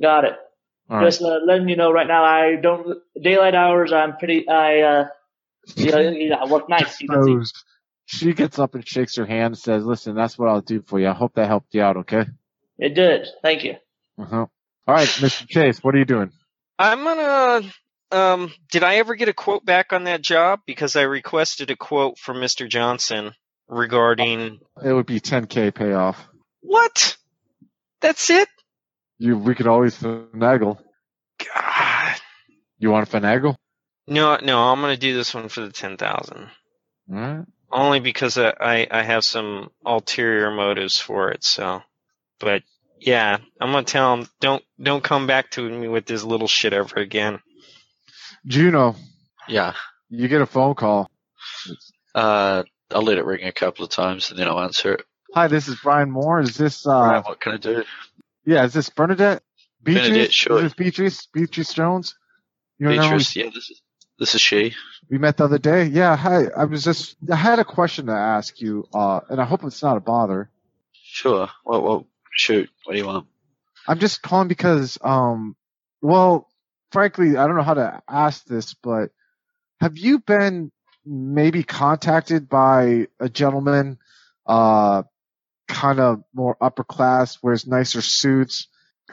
[0.00, 0.36] Got it.
[0.88, 1.04] All right.
[1.04, 3.92] Just uh, letting you know right now, I don't daylight hours.
[3.92, 4.48] I'm pretty.
[4.48, 5.08] I uh,
[5.76, 7.00] you know, you know, I work nights.
[7.00, 7.32] You can see.
[7.32, 7.52] Rose.
[8.06, 11.00] She gets up and shakes her hand and says, "Listen, that's what I'll do for
[11.00, 11.08] you.
[11.08, 11.98] I hope that helped you out.
[11.98, 12.24] Okay."
[12.78, 13.28] It did.
[13.42, 13.76] Thank you.
[14.18, 14.46] Uh-huh.
[14.86, 15.48] All right, Mr.
[15.48, 16.30] Chase, what are you doing?
[16.78, 17.70] I'm gonna.
[18.12, 20.60] Um, did I ever get a quote back on that job?
[20.66, 22.68] Because I requested a quote from Mr.
[22.68, 23.32] Johnson
[23.68, 26.22] regarding It would be 10k payoff.
[26.60, 27.16] what?
[28.00, 28.48] That's it.
[29.18, 30.78] You, we could always finagle.
[31.54, 32.16] God.
[32.78, 33.56] You want to finagle?
[34.06, 36.50] No, no, I'm gonna do this one for the ten thousand.
[37.10, 37.44] All right.
[37.72, 41.42] Only because I, I I have some ulterior motives for it.
[41.42, 41.80] So,
[42.38, 42.62] but
[43.00, 46.72] yeah, I'm gonna tell him don't don't come back to me with this little shit
[46.72, 47.40] ever again.
[48.46, 48.96] Juno,
[49.48, 49.74] Yeah.
[50.10, 51.10] you get a phone call.
[52.14, 55.04] Uh, I'll let it ring a couple of times and then I'll answer it.
[55.34, 56.40] Hi, this is Brian Moore.
[56.40, 56.90] Is this uh?
[56.92, 57.84] Right, what can I do?
[58.44, 59.42] Yeah, is this Bernadette?
[59.82, 60.08] Beatrice?
[60.08, 60.56] Bernadette, sure.
[60.58, 61.26] Is this Beatrice?
[61.32, 62.14] Beatrice Jones?
[62.78, 63.80] You remember we- Beatrice, yeah, this is
[64.18, 64.74] this is she.
[65.10, 65.86] we met the other day.
[65.86, 66.44] Yeah, hi.
[66.56, 69.82] I was just I had a question to ask you, uh, and I hope it's
[69.82, 70.50] not a bother.
[70.92, 71.48] Sure.
[71.64, 72.68] Well, well, shoot.
[72.84, 73.26] What do you want?
[73.86, 75.56] I'm just calling because, um,
[76.00, 76.48] well,
[76.92, 79.10] frankly, I don't know how to ask this, but
[79.80, 80.72] have you been
[81.04, 83.98] maybe contacted by a gentleman,
[84.46, 85.02] uh,
[85.68, 88.68] kind of more upper class, wears nicer suits,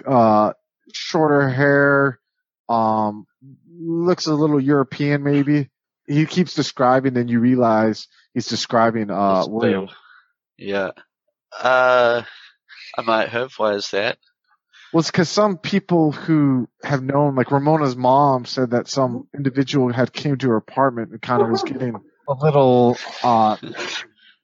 [0.06, 0.54] uh,
[0.94, 2.20] shorter hair,
[2.70, 3.26] um,
[3.78, 5.70] looks a little European maybe?
[6.08, 9.90] He keeps describing, then you realize he's describing, uh, William.
[10.58, 10.92] Yeah.
[11.58, 12.24] Uh,
[12.98, 13.54] I might have.
[13.58, 14.18] Why is that?
[14.92, 19.92] Well, it's because some people who have known, like Ramona's mom, said that some individual
[19.94, 21.96] had came to her apartment and kind of was getting
[22.28, 23.56] a little, uh,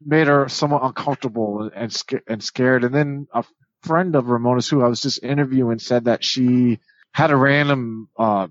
[0.05, 2.85] made her somewhat uncomfortable and and scared.
[2.85, 3.43] And then a
[3.83, 6.79] friend of Ramona's, who I was just interviewing, said that she
[7.11, 8.47] had a random, uh,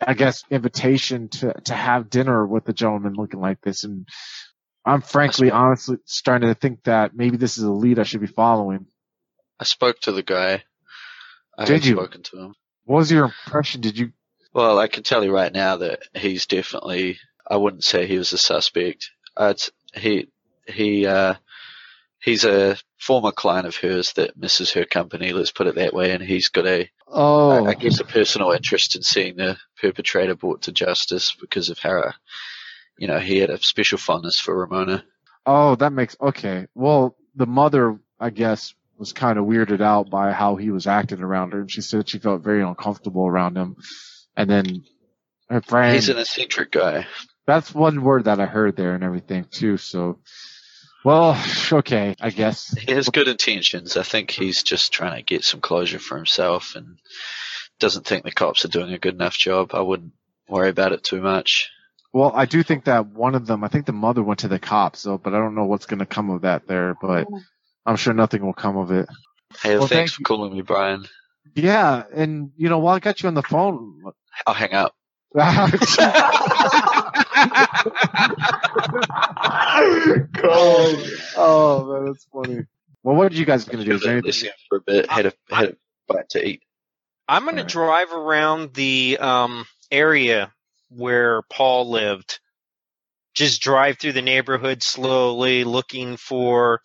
[0.00, 3.84] I guess, invitation to to have dinner with a gentleman looking like this.
[3.84, 4.08] And
[4.86, 8.26] I'm frankly, honestly, starting to think that maybe this is a lead I should be
[8.26, 8.86] following.
[9.64, 10.62] I spoke to the guy.
[11.56, 11.94] I Did had you?
[11.94, 12.54] spoken to him.
[12.84, 13.80] What was your impression?
[13.80, 14.12] Did you
[14.52, 17.18] Well, I can tell you right now that he's definitely.
[17.50, 19.10] I wouldn't say he was a suspect.
[19.34, 19.54] Uh,
[19.94, 20.28] he
[20.66, 21.36] he uh,
[22.22, 25.32] he's a former client of hers that misses her company.
[25.32, 26.10] Let's put it that way.
[26.10, 30.34] And he's got a, Oh, I, I guess, a personal interest in seeing the perpetrator
[30.34, 32.12] brought to justice because of how,
[32.98, 35.04] you know, he had a special fondness for Ramona.
[35.46, 36.66] oh, that makes okay.
[36.74, 41.20] Well, the mother, I guess, was kind of weirded out by how he was acting
[41.20, 43.76] around her, and she said she felt very uncomfortable around him.
[44.36, 44.84] And then
[45.48, 47.06] her friend, He's an eccentric guy.
[47.46, 49.76] that's one word that I heard there and everything too.
[49.76, 50.18] So,
[51.04, 51.40] well,
[51.72, 52.72] okay, I guess.
[52.78, 53.96] He has good intentions.
[53.96, 56.98] I think he's just trying to get some closure for himself and
[57.78, 59.70] doesn't think the cops are doing a good enough job.
[59.74, 60.12] I wouldn't
[60.48, 61.70] worry about it too much.
[62.12, 64.60] Well, I do think that one of them, I think the mother went to the
[64.60, 66.94] cops, though, but I don't know what's going to come of that there.
[67.00, 67.26] But
[67.86, 69.08] I'm sure nothing will come of it.
[69.62, 70.24] Hey, Well, thanks thank for you.
[70.24, 71.06] calling me, Brian.
[71.54, 74.02] Yeah, and you know, while I got you on the phone,
[74.46, 74.94] I'll hang up.
[80.44, 82.62] oh, oh man, that's funny.
[83.02, 83.94] Well, what are you guys gonna do?
[83.94, 84.50] Is there anything?
[84.68, 85.10] For a bit.
[85.10, 85.76] Had a had a
[86.08, 86.62] bite to eat.
[87.28, 87.68] I'm gonna Alright.
[87.68, 90.52] drive around the um, area
[90.90, 92.40] where Paul lived.
[93.34, 96.80] Just drive through the neighborhood slowly, looking for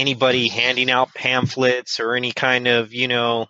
[0.00, 3.46] anybody handing out pamphlets or any kind of, you know,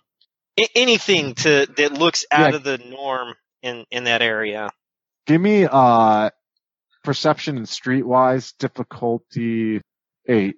[0.59, 2.55] a- anything to that looks out Yeah.
[2.57, 4.69] of the norm in in that area.
[5.27, 6.29] Give me uh,
[7.03, 9.81] perception and streetwise difficulty
[10.27, 10.55] eight.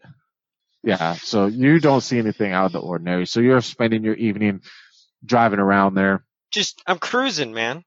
[0.83, 3.25] Yeah, so you don't see anything out of the ordinary.
[3.25, 4.61] So you're spending your evening
[5.25, 6.25] driving around there.
[6.51, 7.83] Just I'm cruising, man.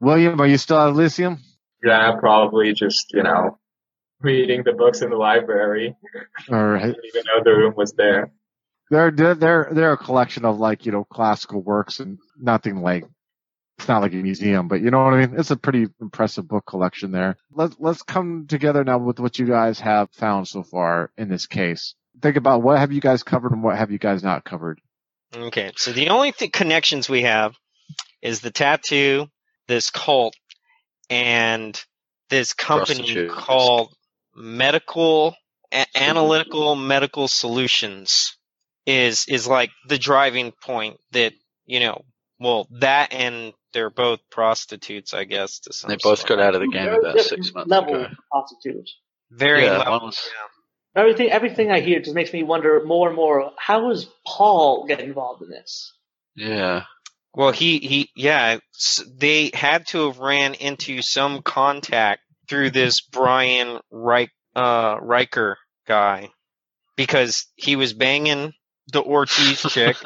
[0.00, 1.38] William, are you still at Elysium?
[1.84, 3.58] Yeah, probably just, you know,
[4.20, 5.96] reading the books in the library.
[6.48, 8.32] Or I didn't even know the room was there.
[8.90, 13.04] they're they're they're they're a collection of like you know classical works and nothing like
[13.78, 15.40] it's not like a museum, but you know what I mean.
[15.40, 17.36] It's a pretty impressive book collection there.
[17.50, 21.46] Let's let's come together now with what you guys have found so far in this
[21.46, 21.94] case.
[22.20, 24.80] Think about what have you guys covered and what have you guys not covered.
[25.34, 27.54] Okay, so the only th- connections we have
[28.20, 29.28] is the tattoo,
[29.66, 30.34] this cult,
[31.08, 31.82] and
[32.28, 33.94] this company called
[34.40, 35.34] Medical
[35.72, 38.36] A- Analytical Medical Solutions
[38.86, 41.32] is is like the driving point that
[41.66, 42.02] you know.
[42.42, 45.58] Well, that and they're both prostitutes, I guess.
[45.60, 46.28] To some They both sort.
[46.30, 48.04] got out of the game Very about six months level ago.
[48.04, 48.88] of prostitute.
[49.30, 49.92] very Yeah, level.
[49.92, 50.28] one was-
[50.96, 53.52] Everything, everything I hear just makes me wonder more and more.
[53.58, 55.92] How does Paul get involved in this?
[56.34, 56.84] Yeah.
[57.34, 58.58] Well, he he yeah,
[59.06, 66.28] they had to have ran into some contact through this Brian Reich, uh, Riker guy
[66.96, 68.52] because he was banging
[68.92, 69.96] the Ortiz chick,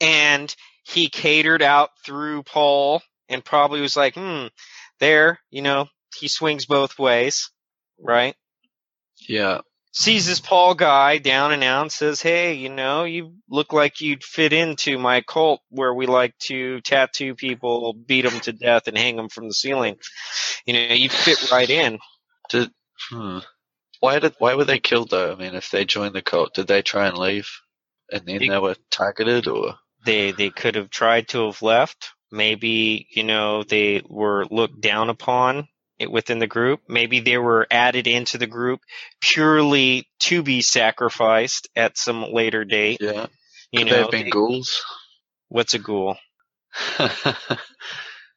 [0.00, 4.48] and he catered out through Paul, and probably was like, hmm,
[4.98, 5.86] there, you know,
[6.18, 7.50] he swings both ways,
[7.98, 8.34] right?
[9.28, 9.60] Yeah.
[9.94, 14.00] Sees this Paul guy down and out and says, Hey, you know, you look like
[14.00, 18.88] you'd fit into my cult where we like to tattoo people, beat them to death,
[18.88, 19.96] and hang them from the ceiling.
[20.66, 21.98] You know, you'd fit right in.
[22.50, 22.70] Did
[23.10, 23.38] hmm.
[24.00, 25.32] Why did why were they killed though?
[25.32, 27.48] I mean, if they joined the cult, did they try and leave,
[28.10, 32.10] and then They- they were targeted, or They they could have tried to have left.
[32.32, 35.68] Maybe, you know, they were looked down upon
[36.10, 36.80] within the group.
[36.88, 38.80] Maybe they were added into the group
[39.20, 42.98] purely to be sacrificed at some later date.
[43.00, 43.26] yeah,
[43.70, 44.82] You could know, they have been they- ghouls?
[45.48, 46.16] what's a ghoul?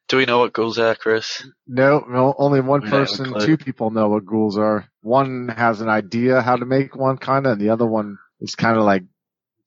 [0.08, 1.44] Do we know what ghouls are, Chris?
[1.66, 4.88] No, no, only one We don't have a person, two people know what ghouls are.
[5.02, 8.54] One has an idea how to make one kind of, and the other one is
[8.54, 9.02] kind of like,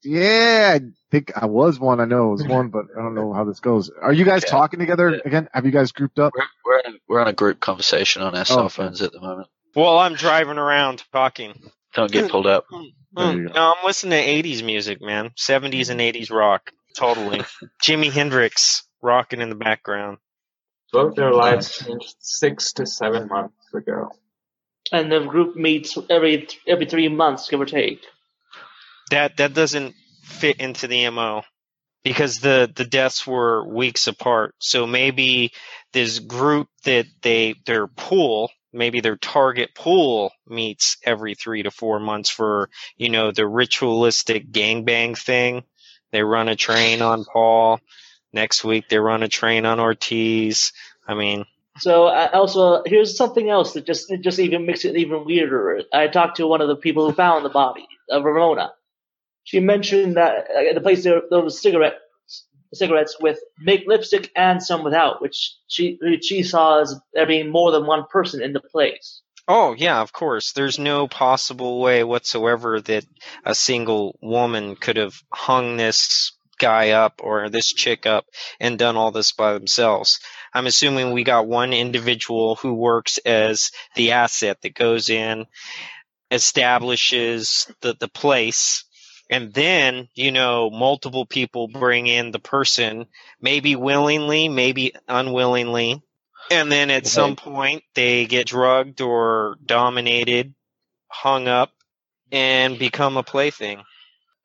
[0.04, 2.00] yeah, I think I was one.
[2.00, 3.90] I know it was one, but I don't know how this goes.
[3.90, 4.50] Are you guys Okay.
[4.50, 5.20] talking together Yeah.
[5.24, 5.48] again?
[5.52, 6.34] Have you guys grouped up?
[6.36, 8.74] We're we're on a, we're on a group conversation on our cell okay.
[8.74, 9.48] phones at the moment.
[9.74, 11.54] Well, I'm driving around talking.
[11.94, 12.66] Don't get pulled up.
[12.70, 15.30] There you Mm, No, I'm listening to 80s music, man.
[15.38, 16.72] 70s and 80s rock.
[16.96, 17.42] Totally.
[17.82, 20.18] Jimi Hendrix rocking in the background.
[20.92, 24.10] Both their lives changed six to seven months ago.
[24.92, 28.00] And the group meets every every three months, give or take.
[29.12, 31.42] That that doesn't fit into the MO
[32.02, 34.54] because the the deaths were weeks apart.
[34.58, 35.52] So maybe
[35.92, 42.00] this group that they their pool, maybe their target pool meets every 3 to 4
[42.00, 45.64] months for, you know, the ritualistic gangbang thing.
[46.10, 47.80] They run a train on Paul.
[48.32, 50.72] Next week they run a train on Ortiz.
[51.06, 51.44] I mean,
[51.80, 55.82] So I also here's something else that just just even makes it even weirder.
[55.92, 58.72] I talked to one of the people who found the body of Ramona.
[59.44, 61.96] She mentioned that uh, at the place there, there was cigarettes,
[62.72, 67.50] cigarettes with make lipstick and some without, which she which she saw as there being
[67.50, 69.22] more than one person in the place.
[69.48, 70.52] Oh yeah, of course.
[70.52, 73.04] There's no possible way whatsoever that
[73.44, 78.24] a single woman could have hung this guy up or this chick up
[78.60, 80.20] and done all this by themselves.
[80.54, 85.46] I'm assuming we got one individual who works as the asset that goes in,
[86.30, 88.84] establishes the, the place,
[89.32, 93.06] and then, you know, multiple people bring in the person,
[93.40, 96.02] maybe willingly, maybe unwillingly,
[96.50, 100.54] and then at some point they get drugged or dominated,
[101.08, 101.72] hung up,
[102.30, 103.82] and become a plaything.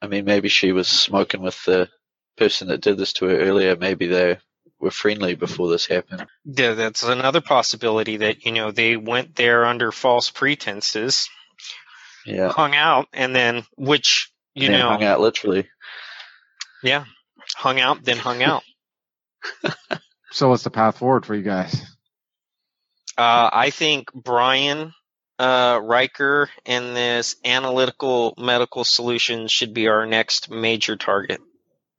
[0.02, 1.90] I mean, maybe she was smoking with the
[2.38, 3.76] person that did this to her earlier.
[3.76, 4.38] Maybe they
[4.80, 6.28] were friendly before this happened.
[6.46, 11.30] Yeah, that's another possibility that, you know, they went there under false pretenses,
[12.26, 15.68] Yeah, hung out, and then, which, you know, hung out literally.
[16.84, 17.06] yeah,
[17.56, 18.64] hung out, then hung out.
[20.32, 21.82] So what's the path forward for you guys?
[23.18, 24.94] Uh, I think Brian
[25.40, 31.42] uh, Riker and this analytical medical solution should be our next major target.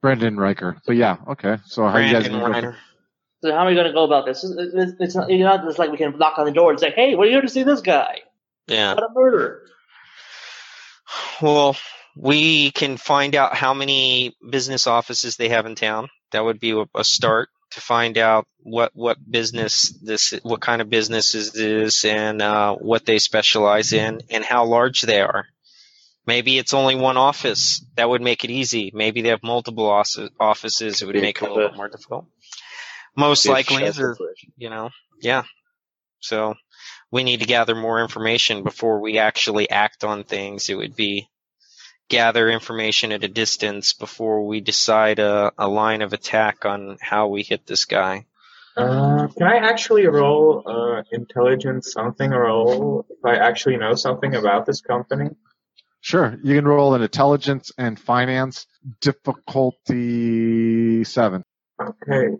[0.03, 0.77] Brendan Riker.
[0.87, 1.57] But yeah, okay.
[1.67, 2.77] So how are you guys Brandon gonna go Reiner.
[3.43, 4.45] So how are we going to go about this?
[4.45, 6.79] It's, it's, it's not, it's not just like we can knock on the door and
[6.79, 8.21] say, "Hey, we're here to see this guy."
[8.67, 8.95] Yeah.
[8.95, 9.63] What a murder!
[11.41, 11.77] Well,
[12.21, 16.09] we can find out how many business offices they have in town.
[16.33, 17.49] That would be a- start.
[17.71, 22.75] to find out what what business this what kind of business is this and uh,
[22.77, 25.45] what they specialize in and how large they are.
[26.27, 27.85] Maybe it's only one office.
[27.97, 28.91] That would make it easy.
[28.95, 29.87] Maybe they have multiple
[30.41, 31.03] offices.
[31.03, 32.27] It would make it a little bit more difficult.
[33.17, 33.77] Most likely,
[34.57, 35.43] you know, yeah.
[36.21, 36.55] So
[37.11, 40.69] we need to gather more information before we actually act on things.
[40.69, 41.29] It would be
[42.09, 47.29] gather information at a distance before we decide a, a line of attack on how
[47.29, 48.27] we hit this guy.
[48.77, 54.67] Uh, can I actually roll uh, intelligence something roll if I actually know something about
[54.67, 55.31] this company?
[56.01, 56.39] Sure.
[56.45, 58.67] You can roll an intelligence and finance
[59.01, 61.43] difficulty seven.
[61.81, 62.37] Okay.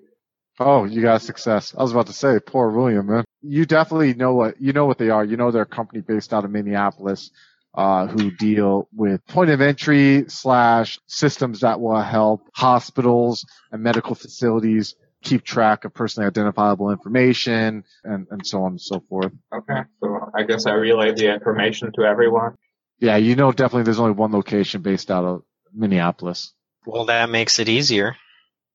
[0.61, 1.75] Oh, you got a success.
[1.77, 3.25] I was about to say, poor William, man.
[3.43, 5.25] You definitely know what you know what they are.
[5.25, 7.31] You know they're a company based out of Minneapolis,
[7.75, 14.15] uh, who deal with point of entry slash systems that will help hospitals and medical
[14.15, 19.33] facilities keep track of personally identifiable information and, and so on and so forth.
[19.53, 19.83] Okay.
[20.01, 22.55] So I guess I relay the information to everyone.
[23.01, 26.53] Yeah, you know definitely there's only one location based out of Minneapolis.
[26.87, 28.17] Well, that makes it easier.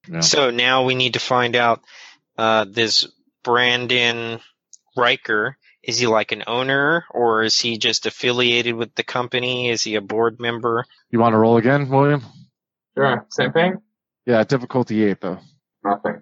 [0.10, 0.22] Yeah.
[0.22, 1.82] So now we need to find out
[2.38, 3.08] uh, this
[3.44, 4.40] Brandon
[4.96, 5.58] Riker.
[5.84, 9.70] Is he like an owner or is he just affiliated with the company?
[9.70, 10.86] Is he a board member?
[11.10, 12.24] You want to roll again, William?
[12.96, 13.26] Sure.
[13.30, 13.82] Same thing?
[14.26, 15.40] Yeah, difficulty eight though.
[15.84, 16.22] Nothing.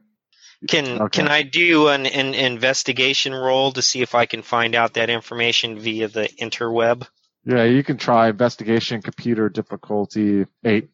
[0.67, 1.19] Can Okay.
[1.21, 5.09] can I do an, an investigation roll to see if I can find out that
[5.09, 7.07] information via the interweb?
[7.45, 10.89] Yeah, you can try investigation computer difficulty eight.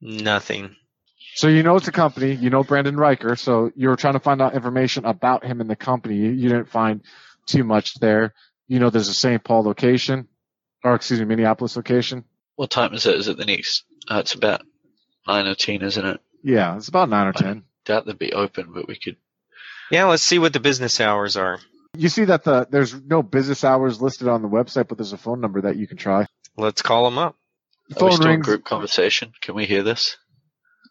[0.00, 0.76] Nothing.
[1.34, 4.20] So you know it's a company, you know Brandon Riker, so you were trying to
[4.20, 6.16] find out information about him and the company.
[6.16, 7.02] You, you didn't find
[7.48, 8.34] too much there.
[8.68, 9.42] You know there's a St.
[9.42, 10.28] Paul location,
[10.84, 12.24] or excuse me, Minneapolis location.
[12.56, 13.16] What time is it?
[13.16, 13.84] Is it the next?
[14.10, 14.62] Uh, it's about
[15.26, 16.20] nine or ten, isn't it?
[16.42, 17.64] Yeah, it's about nine or ten.
[17.84, 19.16] Doubt they'd be open, but we could.
[19.90, 21.58] Yeah, let's see what the business hours are.
[21.96, 25.18] You see that the there's no business hours listed on the website, but there's a
[25.18, 26.26] phone number that you can try.
[26.56, 27.36] Let's call them up.
[27.88, 28.44] The Are we phone still rings.
[28.44, 29.32] group conversation?
[29.40, 30.18] Can we hear this?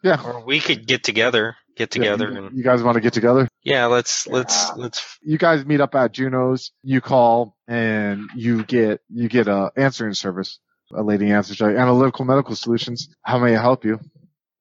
[0.02, 0.20] Yeah.
[0.24, 3.14] Or we could get together, get Yeah, together, you, and you guys want to get
[3.14, 3.48] together?
[3.62, 4.74] yeah, let's let's Yeah.
[4.76, 5.18] let's.
[5.22, 6.72] You guys meet up at Juno's.
[6.82, 10.58] You call and you get you get a answering service.
[10.94, 13.10] A lady answers, like, Analytical Medical Solutions.
[13.22, 14.00] How may I help you?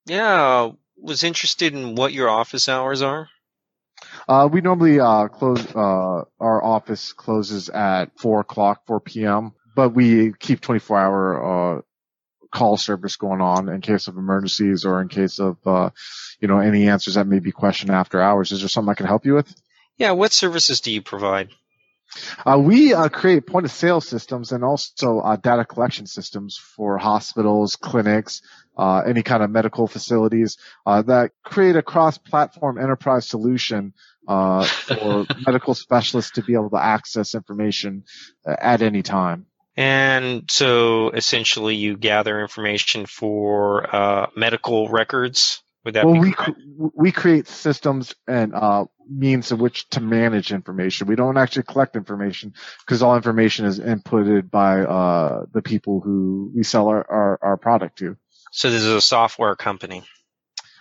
[0.05, 3.29] Yeah, was interested in what your office hours are.
[4.27, 5.65] Uh, we normally uh, close.
[5.73, 9.53] Uh, our office closes at four o'clock, four p.m.
[9.73, 11.81] But we keep twenty-four hour uh,
[12.51, 15.89] call service going on in case of emergencies or in case of uh,
[16.39, 18.51] you know any answers that may be questioned after hours.
[18.51, 19.53] Is there something I can help you with?
[19.97, 21.49] Yeah, what services do you provide?
[22.45, 26.97] Uh, we uh, create point of sale systems and also uh, data collection systems for
[26.97, 28.41] hospitals, clinics,
[28.77, 33.93] uh, any kind of medical facilities uh, that create a cross-platform enterprise solution
[34.27, 38.03] uh, for medical specialists to be able to access information
[38.45, 39.45] at any time.
[39.77, 45.61] And so essentially, you gather information for uh, medical records.
[45.85, 46.33] Would that well, be
[46.77, 51.07] we we create systems and uh, means in which to manage information.
[51.07, 52.53] We don't actually collect information
[52.85, 57.57] because all information is inputted by uh, the people who we sell our, our, our
[57.57, 58.17] product to.
[58.51, 60.03] So this is a software company.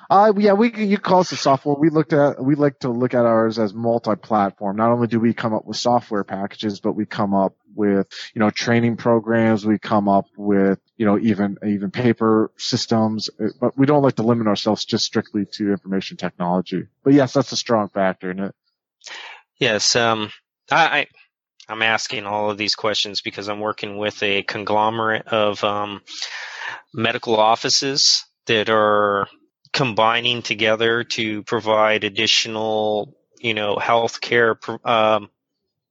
[0.08, 1.74] Uh, yeah, we you call us a software.
[1.74, 4.76] We looked at we like to look at ours as multi-platform.
[4.76, 8.40] Not only do we come up with software packages, but we come up with you
[8.40, 9.66] know training programs.
[9.66, 13.30] We come up with you know even even paper systems.
[13.40, 16.86] uh, But we don't like to limit ourselves just strictly to information technology.
[17.04, 18.54] But yes, that's a strong factor in it.
[19.58, 20.30] Yes, um,
[20.70, 21.06] I, I
[21.68, 26.02] I'm asking all of these questions because I'm working with a conglomerate of um,
[26.94, 29.26] medical offices that are
[29.72, 34.56] combining together to provide additional, you know, healthcare
[34.88, 35.28] um,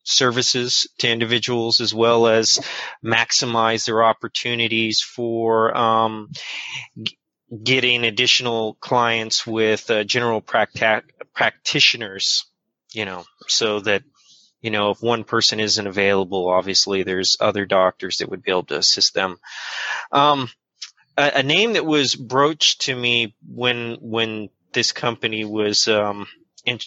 [0.05, 2.59] services to individuals as well as
[3.03, 6.29] maximize their opportunities for um,
[7.01, 7.17] g-
[7.63, 12.45] getting additional clients with uh, general practa- practitioners
[12.95, 14.03] you know, so that,
[14.61, 18.63] you know, if one person isn't available, obviously there's other doctors that would be able
[18.63, 19.37] to assist them.
[20.11, 20.49] Um,
[21.17, 26.25] a, a name that was broached to me when, when this company was, um,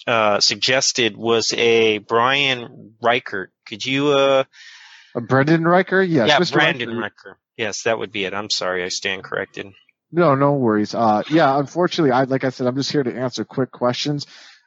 [0.06, 3.52] uh, suggested was a Brian Reichert.
[3.66, 4.44] Could you, uh,
[5.14, 6.52] Uh, Brendan Riker, yes, yeah, Mr.
[6.52, 7.00] Brandon Riker.
[7.00, 7.38] Riker.
[7.56, 8.34] Yes, that would be it.
[8.34, 8.84] I'm sorry.
[8.84, 9.66] I stand corrected.
[10.12, 10.94] No, no worries.
[10.94, 14.26] Uh, yeah, unfortunately, I like I said, I'm just here to answer quick questions.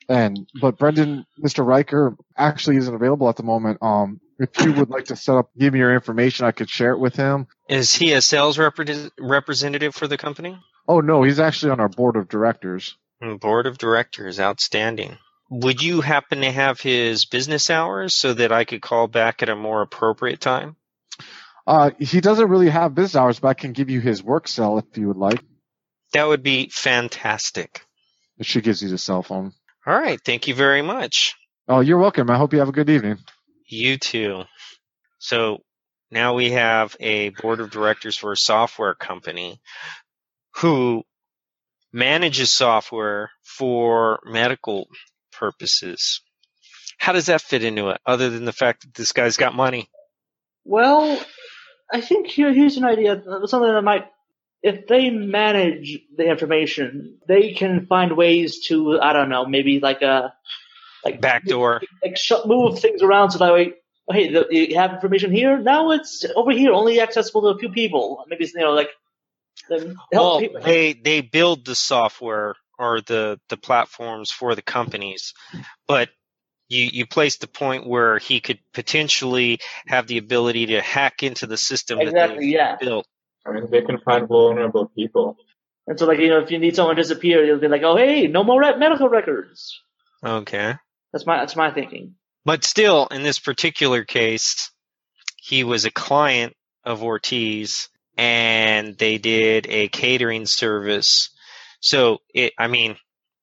[0.09, 1.65] And but Brendan, Mr.
[1.65, 3.77] Riker actually isn't available at the moment.
[3.81, 6.91] Um, if you would like to set up, give me your information, I could share
[6.91, 7.47] it with him.
[7.69, 10.57] Is he a sales repre- representative for the company?
[10.87, 12.97] Oh no, he's actually on our board of directors.
[13.21, 15.17] Mm, Board of directors, outstanding.
[15.49, 19.49] Would you happen to have his business hours so that I could call back at
[19.49, 20.77] a more appropriate time?
[21.67, 24.77] Uh, he doesn't really have business hours, but I can give you his work cell
[24.77, 25.43] if you would like.
[26.13, 27.81] That would be fantastic.
[28.41, 29.53] She gives you the cell phone.
[29.85, 31.35] All right, thank you very much.
[31.67, 32.29] Oh, you're welcome.
[32.29, 33.17] I hope you have a good evening.
[33.67, 34.43] You too.
[35.19, 35.59] So
[36.09, 39.61] now we have a board of directors for a software company
[40.57, 41.03] who
[41.93, 44.87] manages software for medical
[45.31, 46.21] purposes.
[46.97, 49.89] How does that fit into it, other than the fact that this guy's got money?
[50.63, 51.19] Well,
[51.91, 54.05] I think here here's an idea, something that might,
[54.61, 60.03] if they manage the information, they can find ways to, I don't know, maybe like
[60.03, 60.33] a,
[61.03, 61.81] like Backdoor.
[62.03, 63.73] like sh- move things around so that way.
[64.11, 65.57] Hey, you have information here.
[65.57, 68.23] Now it's over here, only accessible to a few people.
[68.27, 68.89] Maybe it's, you know, like
[69.69, 70.61] then help Well, people.
[70.61, 75.33] they they build the software or the the platforms for the companies,
[75.87, 76.09] but
[76.69, 81.47] you you place the point where he could potentially have the ability to hack into
[81.47, 82.75] the system that exactly, they've yeah.
[82.77, 83.05] built.
[83.45, 85.37] I mean, they can find vulnerable people.
[85.87, 87.97] And so, like, you know, if you need someone to disappear, you'll be like, oh,
[87.97, 89.81] hey, no more re- medical records.
[90.23, 90.75] Okay.
[91.11, 92.15] That's my that's my thinking.
[92.45, 94.71] But still, in this particular case,
[95.37, 97.89] he was a client of Ortiz
[98.21, 101.31] and they did a catering service.
[101.79, 102.97] So it, I mean,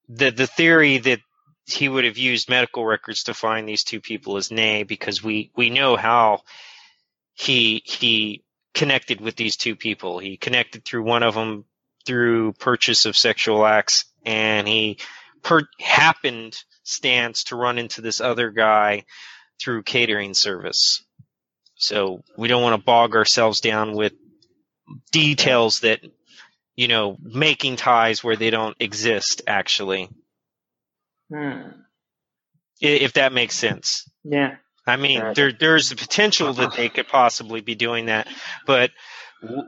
[0.09, 1.19] the, the theory that
[1.67, 5.51] he would have used medical records to find these two people is nay, because we,
[5.57, 6.43] we know how
[7.35, 10.21] he, he connected with these two people.
[10.21, 11.65] He connected through one of them
[12.07, 14.99] through purchase of sexual acts and he
[15.43, 19.07] per- happened stance to run into this other guy
[19.61, 21.05] through catering service.
[21.75, 24.13] So we don't want to bog ourselves down with
[25.13, 26.01] details that,
[26.77, 30.09] you know, making ties where they don't exist actually.
[31.33, 31.71] Hmm.
[32.81, 34.09] If that makes sense.
[34.25, 34.57] Yeah.
[34.87, 35.33] I mean, Yeah.
[35.35, 38.29] there there's the potential that they could possibly be doing that,
[38.67, 38.91] but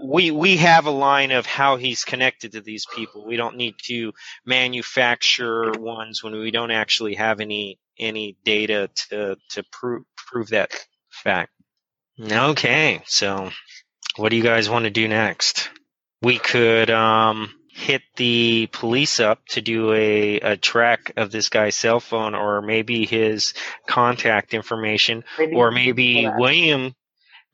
[0.02, 3.26] we we have a line of how he's connected to these people.
[3.26, 4.12] We don't need to
[4.46, 10.72] manufacture ones when we don't actually have any any data to to prove prove that
[11.10, 11.52] fact.
[12.20, 13.50] Okay, so
[14.20, 15.70] what do you guys want to do next?
[16.22, 21.76] We could um hit the police up to do a, a track of this guy's
[21.76, 23.54] cell phone or maybe his
[23.86, 26.94] contact information Maybe, or maybe William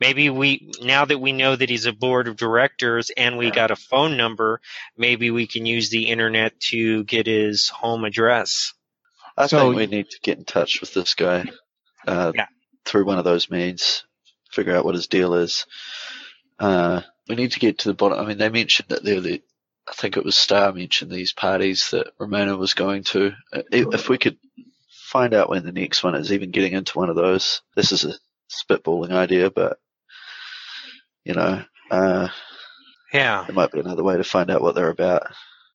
[0.00, 3.70] maybe we now that we know that he's a board of directors and we got
[3.70, 4.60] a phone number
[4.96, 8.72] maybe we can use the internet to get his home address
[9.36, 11.44] I So think we need to get in touch with this guy
[12.06, 12.46] uh, Yeah.
[12.84, 14.04] through one of those means,
[14.50, 15.66] figure out what his deal is.
[16.58, 18.18] Uh, we need to get to the bottom.
[18.18, 19.42] I mean, they mentioned that they're the,
[19.88, 23.32] I think it was Star mentioned these parties that Ramona was going to.
[23.52, 24.38] Uh, If if we could
[24.90, 28.04] find out when the next one is, even getting into one of those, this is
[28.04, 28.14] a
[28.50, 29.78] spitballing idea, but
[31.24, 32.28] you know, uh,
[33.12, 35.26] yeah there might be another way to find out what they're about.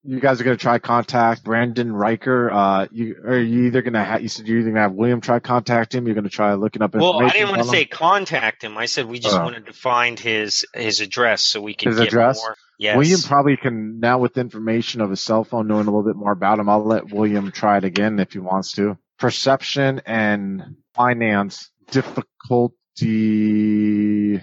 [0.03, 2.49] You guys are gonna try contact Brandon Riker.
[2.51, 4.23] Uh, you are you either gonna have?
[4.23, 6.07] You said you're either gonna have William try contact him.
[6.07, 9.05] You're gonna try looking up well i didn't want to say contact him i said
[9.05, 9.43] we just Oh.
[9.43, 12.41] wanted to find his his address so we can His get address?
[12.41, 16.03] more yes William probably can now with information of his cell phone, knowing a little
[16.11, 16.67] bit more about him.
[16.67, 18.97] I'll let William try it again if he wants to.
[19.19, 24.41] Perception and finance difficulty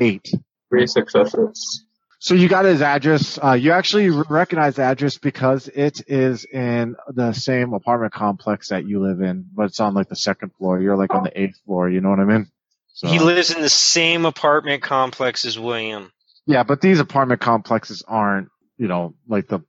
[0.00, 0.30] eight.
[0.70, 1.86] Three successes.
[2.22, 3.38] So you got his address.
[3.42, 8.86] Uh, you actually recognize the address because it is in the same apartment complex that
[8.86, 10.80] you live in, but it's on like the second floor.
[10.80, 11.90] You're like on the eighth floor.
[11.90, 12.46] You know what I mean?
[12.94, 16.12] So, he lives in the same apartment complex as william
[16.46, 19.60] yeah, but these apartment complexes aren't, you know, like the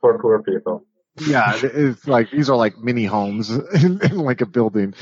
[0.00, 0.86] For poor people.
[1.26, 4.94] yeah, it's like these are like mini homes in, in like a building.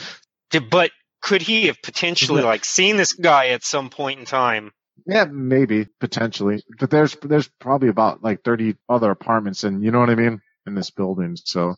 [0.70, 0.90] But
[1.22, 4.72] could he have potentially like seen this guy at some point in time
[5.06, 10.00] Yeah, maybe potentially, but there's there's probably about like 30 other apartments, and you know
[10.00, 11.36] what I mean in this building.
[11.36, 11.74] So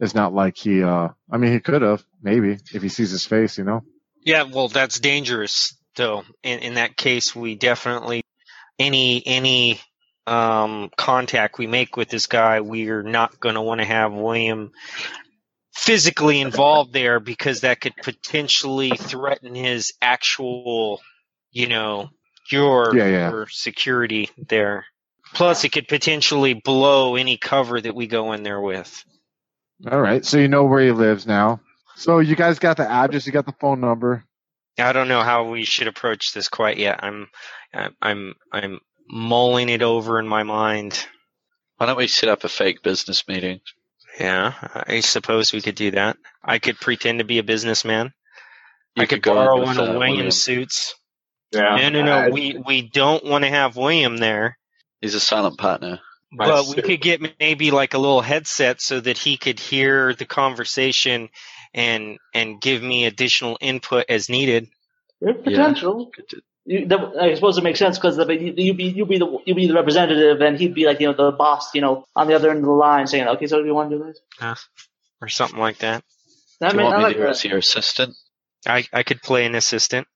[0.00, 0.82] it's not like he.
[0.82, 3.82] uh I mean, he could have maybe if he sees his face, you know.
[4.24, 6.24] Yeah, well, that's dangerous, though.
[6.42, 8.22] In in that case, we definitely
[8.78, 9.80] any any
[10.26, 14.72] um, contact we make with this guy, we're not going to want to have William
[15.74, 21.00] physically involved there because that could potentially threaten his actual,
[21.50, 22.08] you know,
[22.50, 23.30] your Yeah, yeah.
[23.30, 24.86] your security there.
[25.34, 29.04] Plus, it could potentially blow any cover that we go in there with.
[29.90, 31.60] All right, so you know where he lives now.
[31.96, 34.24] So you guys got the address, you got the phone number.
[34.78, 37.00] I don't know how we should approach this quite yet.
[37.02, 37.28] I'm,
[37.72, 41.06] I'm, I'm, I'm mulling it over in my mind.
[41.76, 43.60] Why don't we set up a fake business meeting?
[44.18, 46.16] Yeah, I suppose we could do that.
[46.42, 48.12] I could pretend to be a businessman.
[48.94, 50.00] You I could go in borrow with, one uh, of William.
[50.12, 50.94] William's suits.
[51.54, 51.76] Yeah.
[51.76, 52.12] No, no, no.
[52.12, 54.58] I- we we don't want to have William there,
[55.00, 56.00] He's a silent partner.
[56.36, 60.24] But we could get maybe like a little headset so that he could hear the
[60.24, 61.28] conversation
[61.72, 64.68] and and give me additional input as needed.
[65.20, 66.10] There's potential.
[66.14, 69.18] Could do- You, that, I suppose it makes sense because you, you be you be
[69.18, 72.06] the you be the representative and he'd be like you know the boss you know
[72.16, 74.04] on the other end of the line saying okay so do you want to do
[74.04, 74.18] this?
[75.20, 76.02] or something like that.
[76.60, 77.28] That Do you may- I want me like to that.
[77.30, 78.16] as your assistant?
[78.66, 80.08] I I could play an assistant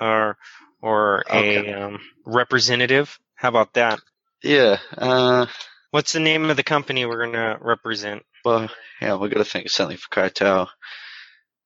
[0.00, 0.36] or
[0.82, 1.70] or Okay.
[1.70, 3.18] a um, representative.
[3.34, 4.00] How about that?
[4.42, 4.78] Yeah.
[4.96, 5.46] Uh,
[5.90, 8.22] What's the name of the company we're gonna represent?
[8.44, 8.68] well,
[9.00, 10.68] yeah, we're gonna think of something for Kaitou.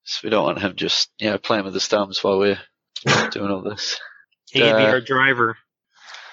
[0.04, 2.60] So we don't want him just, you know, playing with his thumbs while we're
[3.30, 3.98] doing all this.
[4.50, 5.56] He could be Uh, our driver.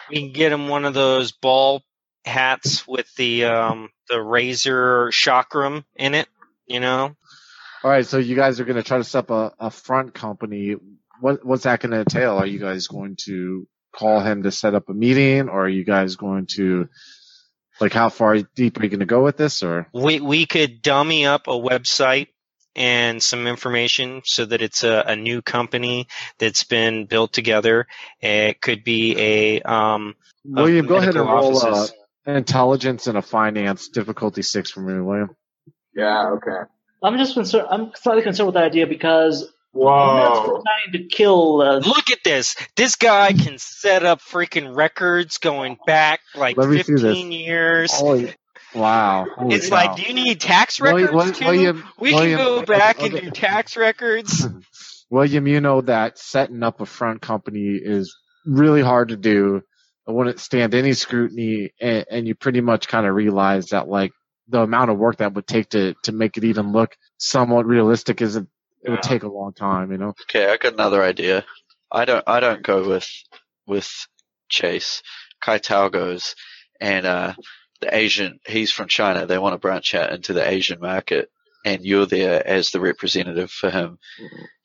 [0.09, 1.83] We can get him one of those ball
[2.25, 6.27] hats with the um the razor chakram in it.
[6.67, 7.15] You know,
[7.83, 10.13] All right, so you guys are going to try to set up a, a front
[10.15, 10.75] company.
[11.20, 12.38] What what's that going to entail?
[12.38, 15.84] Are you guys going to call him to set up a meeting, or are you
[15.84, 16.89] guys going to
[17.80, 19.63] like how far deep are you going to go with this?
[19.63, 22.28] Or we we could dummy up a website
[22.76, 26.07] and some information so that it's a, a new company
[26.39, 27.88] that's been built together.
[28.22, 30.16] It could be a um.
[30.43, 31.93] William, go ahead and roll uh, offices.
[32.26, 35.36] intelligence and a finance difficulty six for me, William.
[35.95, 36.32] Yeah.
[36.34, 36.70] Okay.
[37.01, 37.68] I'm just concerned.
[37.70, 40.61] I'm slightly concerned with that idea because I'm Whoa.
[40.63, 41.61] trying to kill.
[41.61, 42.55] Uh, Look at this.
[42.78, 47.01] This guy can set up freaking records going back like Let me see this.
[47.01, 47.91] 15 years.
[47.91, 48.34] Holy,
[48.73, 49.26] wow!
[49.36, 49.76] Holy it's cow.
[49.76, 51.45] like, do you need tax William, records too?
[51.45, 54.47] William, we William, can go back okay, and do tax records.
[55.09, 58.15] William, you know that setting up a front company is
[58.45, 59.61] really hard to do.
[60.07, 64.11] It wouldn't stand any scrutiny, and, and you pretty much kind of realize that like
[64.47, 68.21] the amount of work that would take to to make it even look somewhat realistic
[68.21, 68.39] is
[68.86, 70.13] it, it would take a long time, you know.
[70.29, 71.45] Okay, I got another idea.
[71.91, 73.07] I don't, I don't go with,
[73.67, 73.89] with
[74.49, 75.01] Chase.
[75.43, 76.36] Kaitou goes,
[76.79, 77.33] and, uh,
[77.81, 79.25] the Asian, he's from China.
[79.25, 81.29] They want to branch out into the Asian market,
[81.65, 83.97] and you're there as the representative for him.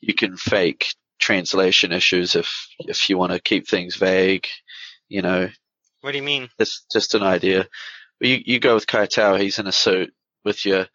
[0.00, 4.46] You can fake translation issues if, if you want to keep things vague,
[5.08, 5.50] you know,
[6.00, 6.48] what do you mean?
[6.58, 7.68] It's just an idea.
[8.20, 10.12] You, you go with Kaitou, he's in a suit
[10.44, 10.86] with your,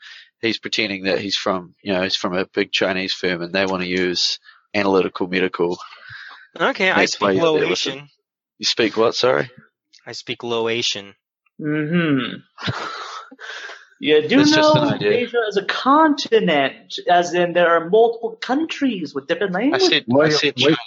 [0.45, 3.65] he's pretending that he's from, you know, he's from a big Chinese firm and they
[3.65, 4.39] want to use
[4.73, 5.77] analytical medical.
[6.59, 8.09] Okay, I speak you're low Asian.
[8.57, 9.49] You speak what, sorry?
[10.05, 11.15] I speak low Asian.
[11.59, 12.71] Mm hmm
[13.99, 14.97] You do That's know.
[15.01, 19.87] Asia is a continent, as in there are multiple countries with different I languages.
[19.87, 20.55] said, I William, said.
[20.57, 20.77] China.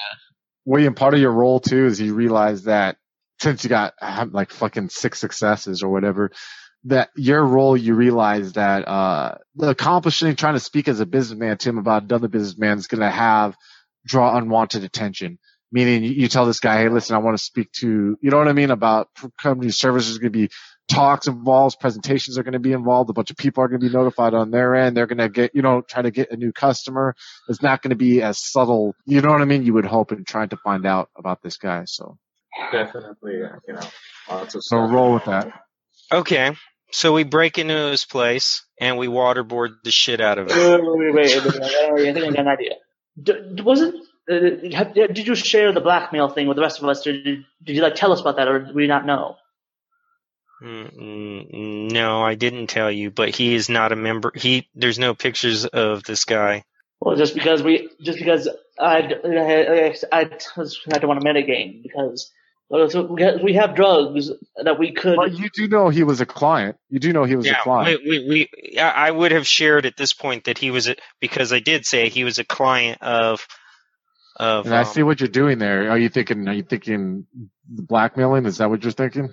[0.67, 2.99] William, part of your role too is you realize that
[3.41, 6.33] since you got uh, like fucking six successes or whatever,
[6.85, 11.57] that your role you realize that uh the accomplishing trying to speak as a businessman
[11.59, 13.57] to him about another businessman is gonna have
[14.07, 15.39] draw unwanted attention.
[15.71, 18.39] Meaning you, you tell this guy, hey listen, I want to speak to you know
[18.39, 19.09] what I mean about
[19.41, 20.51] company services gonna be
[20.89, 24.33] talks involved, presentations are gonna be involved, a bunch of people are gonna be notified
[24.33, 27.15] on their end, they're gonna get you know, try to get a new customer.
[27.49, 30.25] It's not gonna be as subtle you know what I mean, you would hope in
[30.25, 31.83] trying to find out about this guy.
[31.87, 32.17] So
[32.73, 33.35] Definitely.
[33.67, 33.81] You know.
[34.29, 35.53] Lots of so roll with that.
[36.13, 36.57] Okay,
[36.91, 40.57] so we break into his place and we waterboard the shit out of it.
[40.57, 42.75] Wait, wait, wait, wait, wait, I think I got an idea.
[43.23, 43.97] D- wasn't
[44.31, 47.07] uh, did you share the blackmail thing with the rest of us?
[47.07, 49.37] Or did, did you like tell us about that, or did we not know?
[50.63, 54.33] Mm, No, I didn't tell you, but he is not a member.
[54.35, 56.65] He there's no pictures of this guy.
[57.01, 58.49] Well, just because we, just because
[58.79, 62.33] I, I, I, I don't want to metagame because
[62.71, 64.31] so we have, we have drugs
[64.63, 65.17] that we could.
[65.17, 66.77] But you do know he was a client.
[66.91, 68.03] You do know he was a client.
[68.05, 70.97] we, we, we I I would have shared at this point that he was a,
[71.19, 73.47] because I did say he was a client of
[74.37, 74.67] of.
[74.67, 75.91] And I um, see what you're doing there.
[75.91, 76.47] Are you thinking?
[76.47, 77.27] Are you thinking
[77.67, 78.45] blackmailing?
[78.45, 79.33] Is that what you're thinking?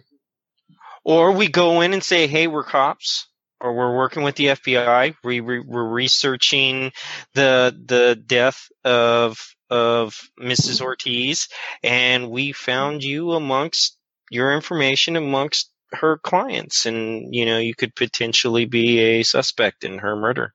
[1.03, 3.27] Or we go in and say, "Hey, we're cops."
[3.61, 5.15] Or we're working with the FBI.
[5.23, 6.91] We, we we're researching
[7.33, 9.37] the the death of
[9.69, 10.81] of Mrs.
[10.81, 11.47] Ortiz,
[11.83, 13.97] and we found you amongst
[14.29, 19.99] your information amongst her clients, and you know you could potentially be a suspect in
[19.99, 20.53] her murder.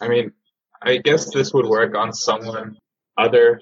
[0.00, 0.32] I mean,
[0.82, 2.76] I guess this would work on someone
[3.16, 3.60] other,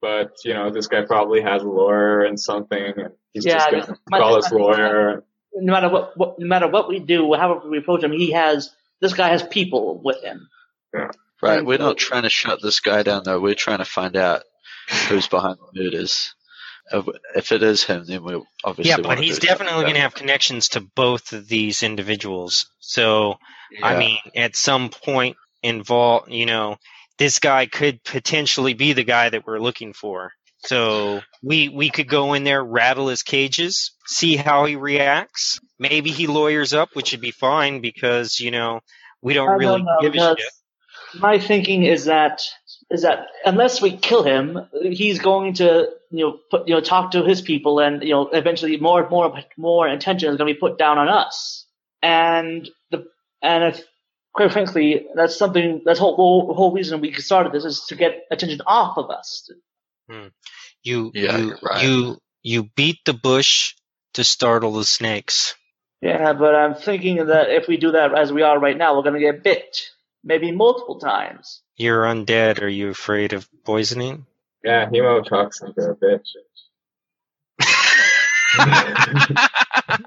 [0.00, 3.88] but you know, this guy probably has a lawyer and something, and he's Yeah, just
[3.88, 5.24] gonna call his lawyer.
[5.54, 8.70] No matter what, what, no matter what we do, however we approach him, he has
[9.00, 10.48] this guy has people with him.
[10.92, 13.40] Right, And we're so- not trying to shut this guy down though.
[13.40, 14.42] We're trying to find out
[15.08, 16.34] who's behind the murders.
[17.34, 18.90] If it is him, then we'll obviously.
[18.90, 22.66] Yeah, but he's definitely going to have connections to both of these individuals.
[22.80, 23.38] So,
[23.78, 23.96] about it.
[23.96, 26.76] I mean, at some point involved, you know,
[27.18, 30.32] this guy could potentially be the guy that we're looking for.
[30.64, 35.58] So we we could go in there, rattle his cages, see how he reacts.
[35.78, 38.80] Maybe he lawyers up, which would be fine because you know
[39.20, 40.46] we don't I really don't know, give a shit.
[41.20, 42.42] My thinking is that
[42.90, 47.12] is that unless we kill him, he's going to you know put you know talk
[47.12, 50.54] to his people, and you know eventually more and more more attention is going to
[50.54, 51.66] be put down on us.
[52.02, 53.06] And the
[53.42, 53.84] and if
[54.32, 58.22] quite frankly, that's something that's whole whole, whole reason we started this is to get
[58.30, 59.50] attention off of us.
[60.82, 61.82] You Yeah, you you're right.
[61.84, 63.74] you you beat the bush
[64.14, 65.54] to startle the snakes.
[66.00, 69.04] Yeah, but I'm thinking that if we do that as we are right now, we're
[69.04, 69.78] going to get bit,
[70.24, 71.62] maybe multiple times.
[71.76, 72.60] You're undead.
[72.60, 74.26] Are you afraid of poisoning?
[74.64, 76.28] Yeah, hemotoxins are a bitch.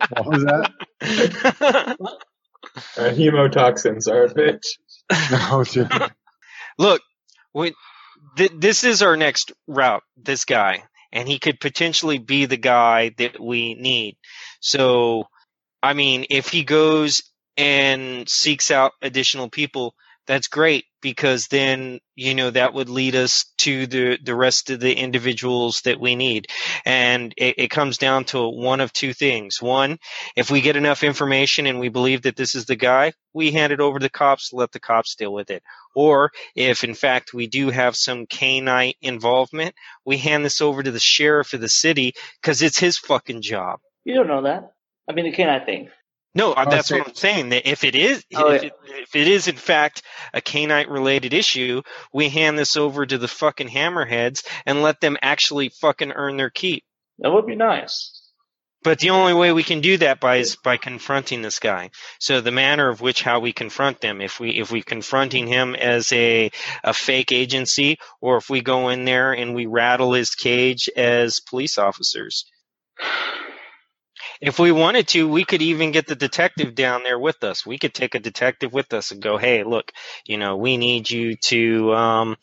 [0.10, 0.72] What was that?
[2.98, 4.66] Uh, hemotoxins are a bitch.
[5.32, 6.12] No, dude.
[6.78, 7.02] Look,
[7.54, 7.74] we,
[8.38, 10.04] th- this is our next route.
[10.18, 14.18] This guy, and he could potentially be the guy that we need.
[14.60, 15.28] So,
[15.84, 17.24] I mean, if he goes
[17.58, 19.96] and seeks out additional people,
[20.28, 24.80] that's great because then you know that would lead us to the the rest of
[24.80, 26.48] the individuals that we need
[26.86, 29.98] and it, it comes down to one of two things one
[30.36, 33.74] if we get enough information and we believe that this is the guy we hand
[33.74, 35.64] it over to the cops let the cops deal with it
[35.96, 40.92] or if in fact we do have some Cainite involvement we hand this over to
[40.92, 44.74] the sheriff of the city because it's his fucking job You don't know that.
[45.10, 45.90] I mean, the Cainite thing.
[46.36, 47.50] No, uh, Oh, that's so- what I'm saying.
[47.50, 48.68] That if it is, Oh, if, yeah.
[48.68, 48.74] it,
[49.04, 51.82] if it is in fact a Cainite related issue,
[52.14, 56.50] we hand this over to the fucking hammerheads and let them actually fucking earn their
[56.50, 56.84] keep.
[57.20, 58.12] That would be nice.
[58.84, 61.90] But the only way we can do that by is by confronting this guy.
[62.20, 65.74] So the manner of which how we confront them, if we if we confronting him
[65.74, 66.52] as a
[66.84, 71.40] a fake agency, or if we go in there and we rattle his cage as
[71.40, 72.46] police officers.
[74.42, 77.66] If we wanted to, we could even get the detective down there with us.
[77.66, 79.92] We could take a detective with us and go, "Hey, look,
[80.26, 82.36] you know, we need you to um,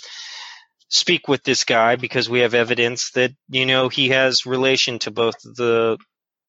[0.89, 5.11] speak with this guy because we have evidence that you know he has relation to
[5.11, 5.99] both the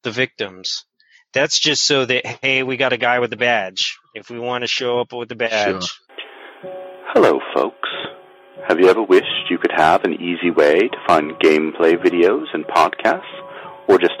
[0.02, 0.84] the victims."
[1.32, 3.98] That's just so that hey, we got a guy with a badge.
[4.14, 5.90] If we want to show up with a badge,
[7.14, 7.88] Hello, folks.
[8.66, 12.64] Have you ever wished you could have an easy way to find gameplay videos and
[12.64, 13.22] podcasts,
[13.86, 14.20] or just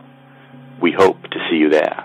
[0.81, 2.03] We hope to see you there.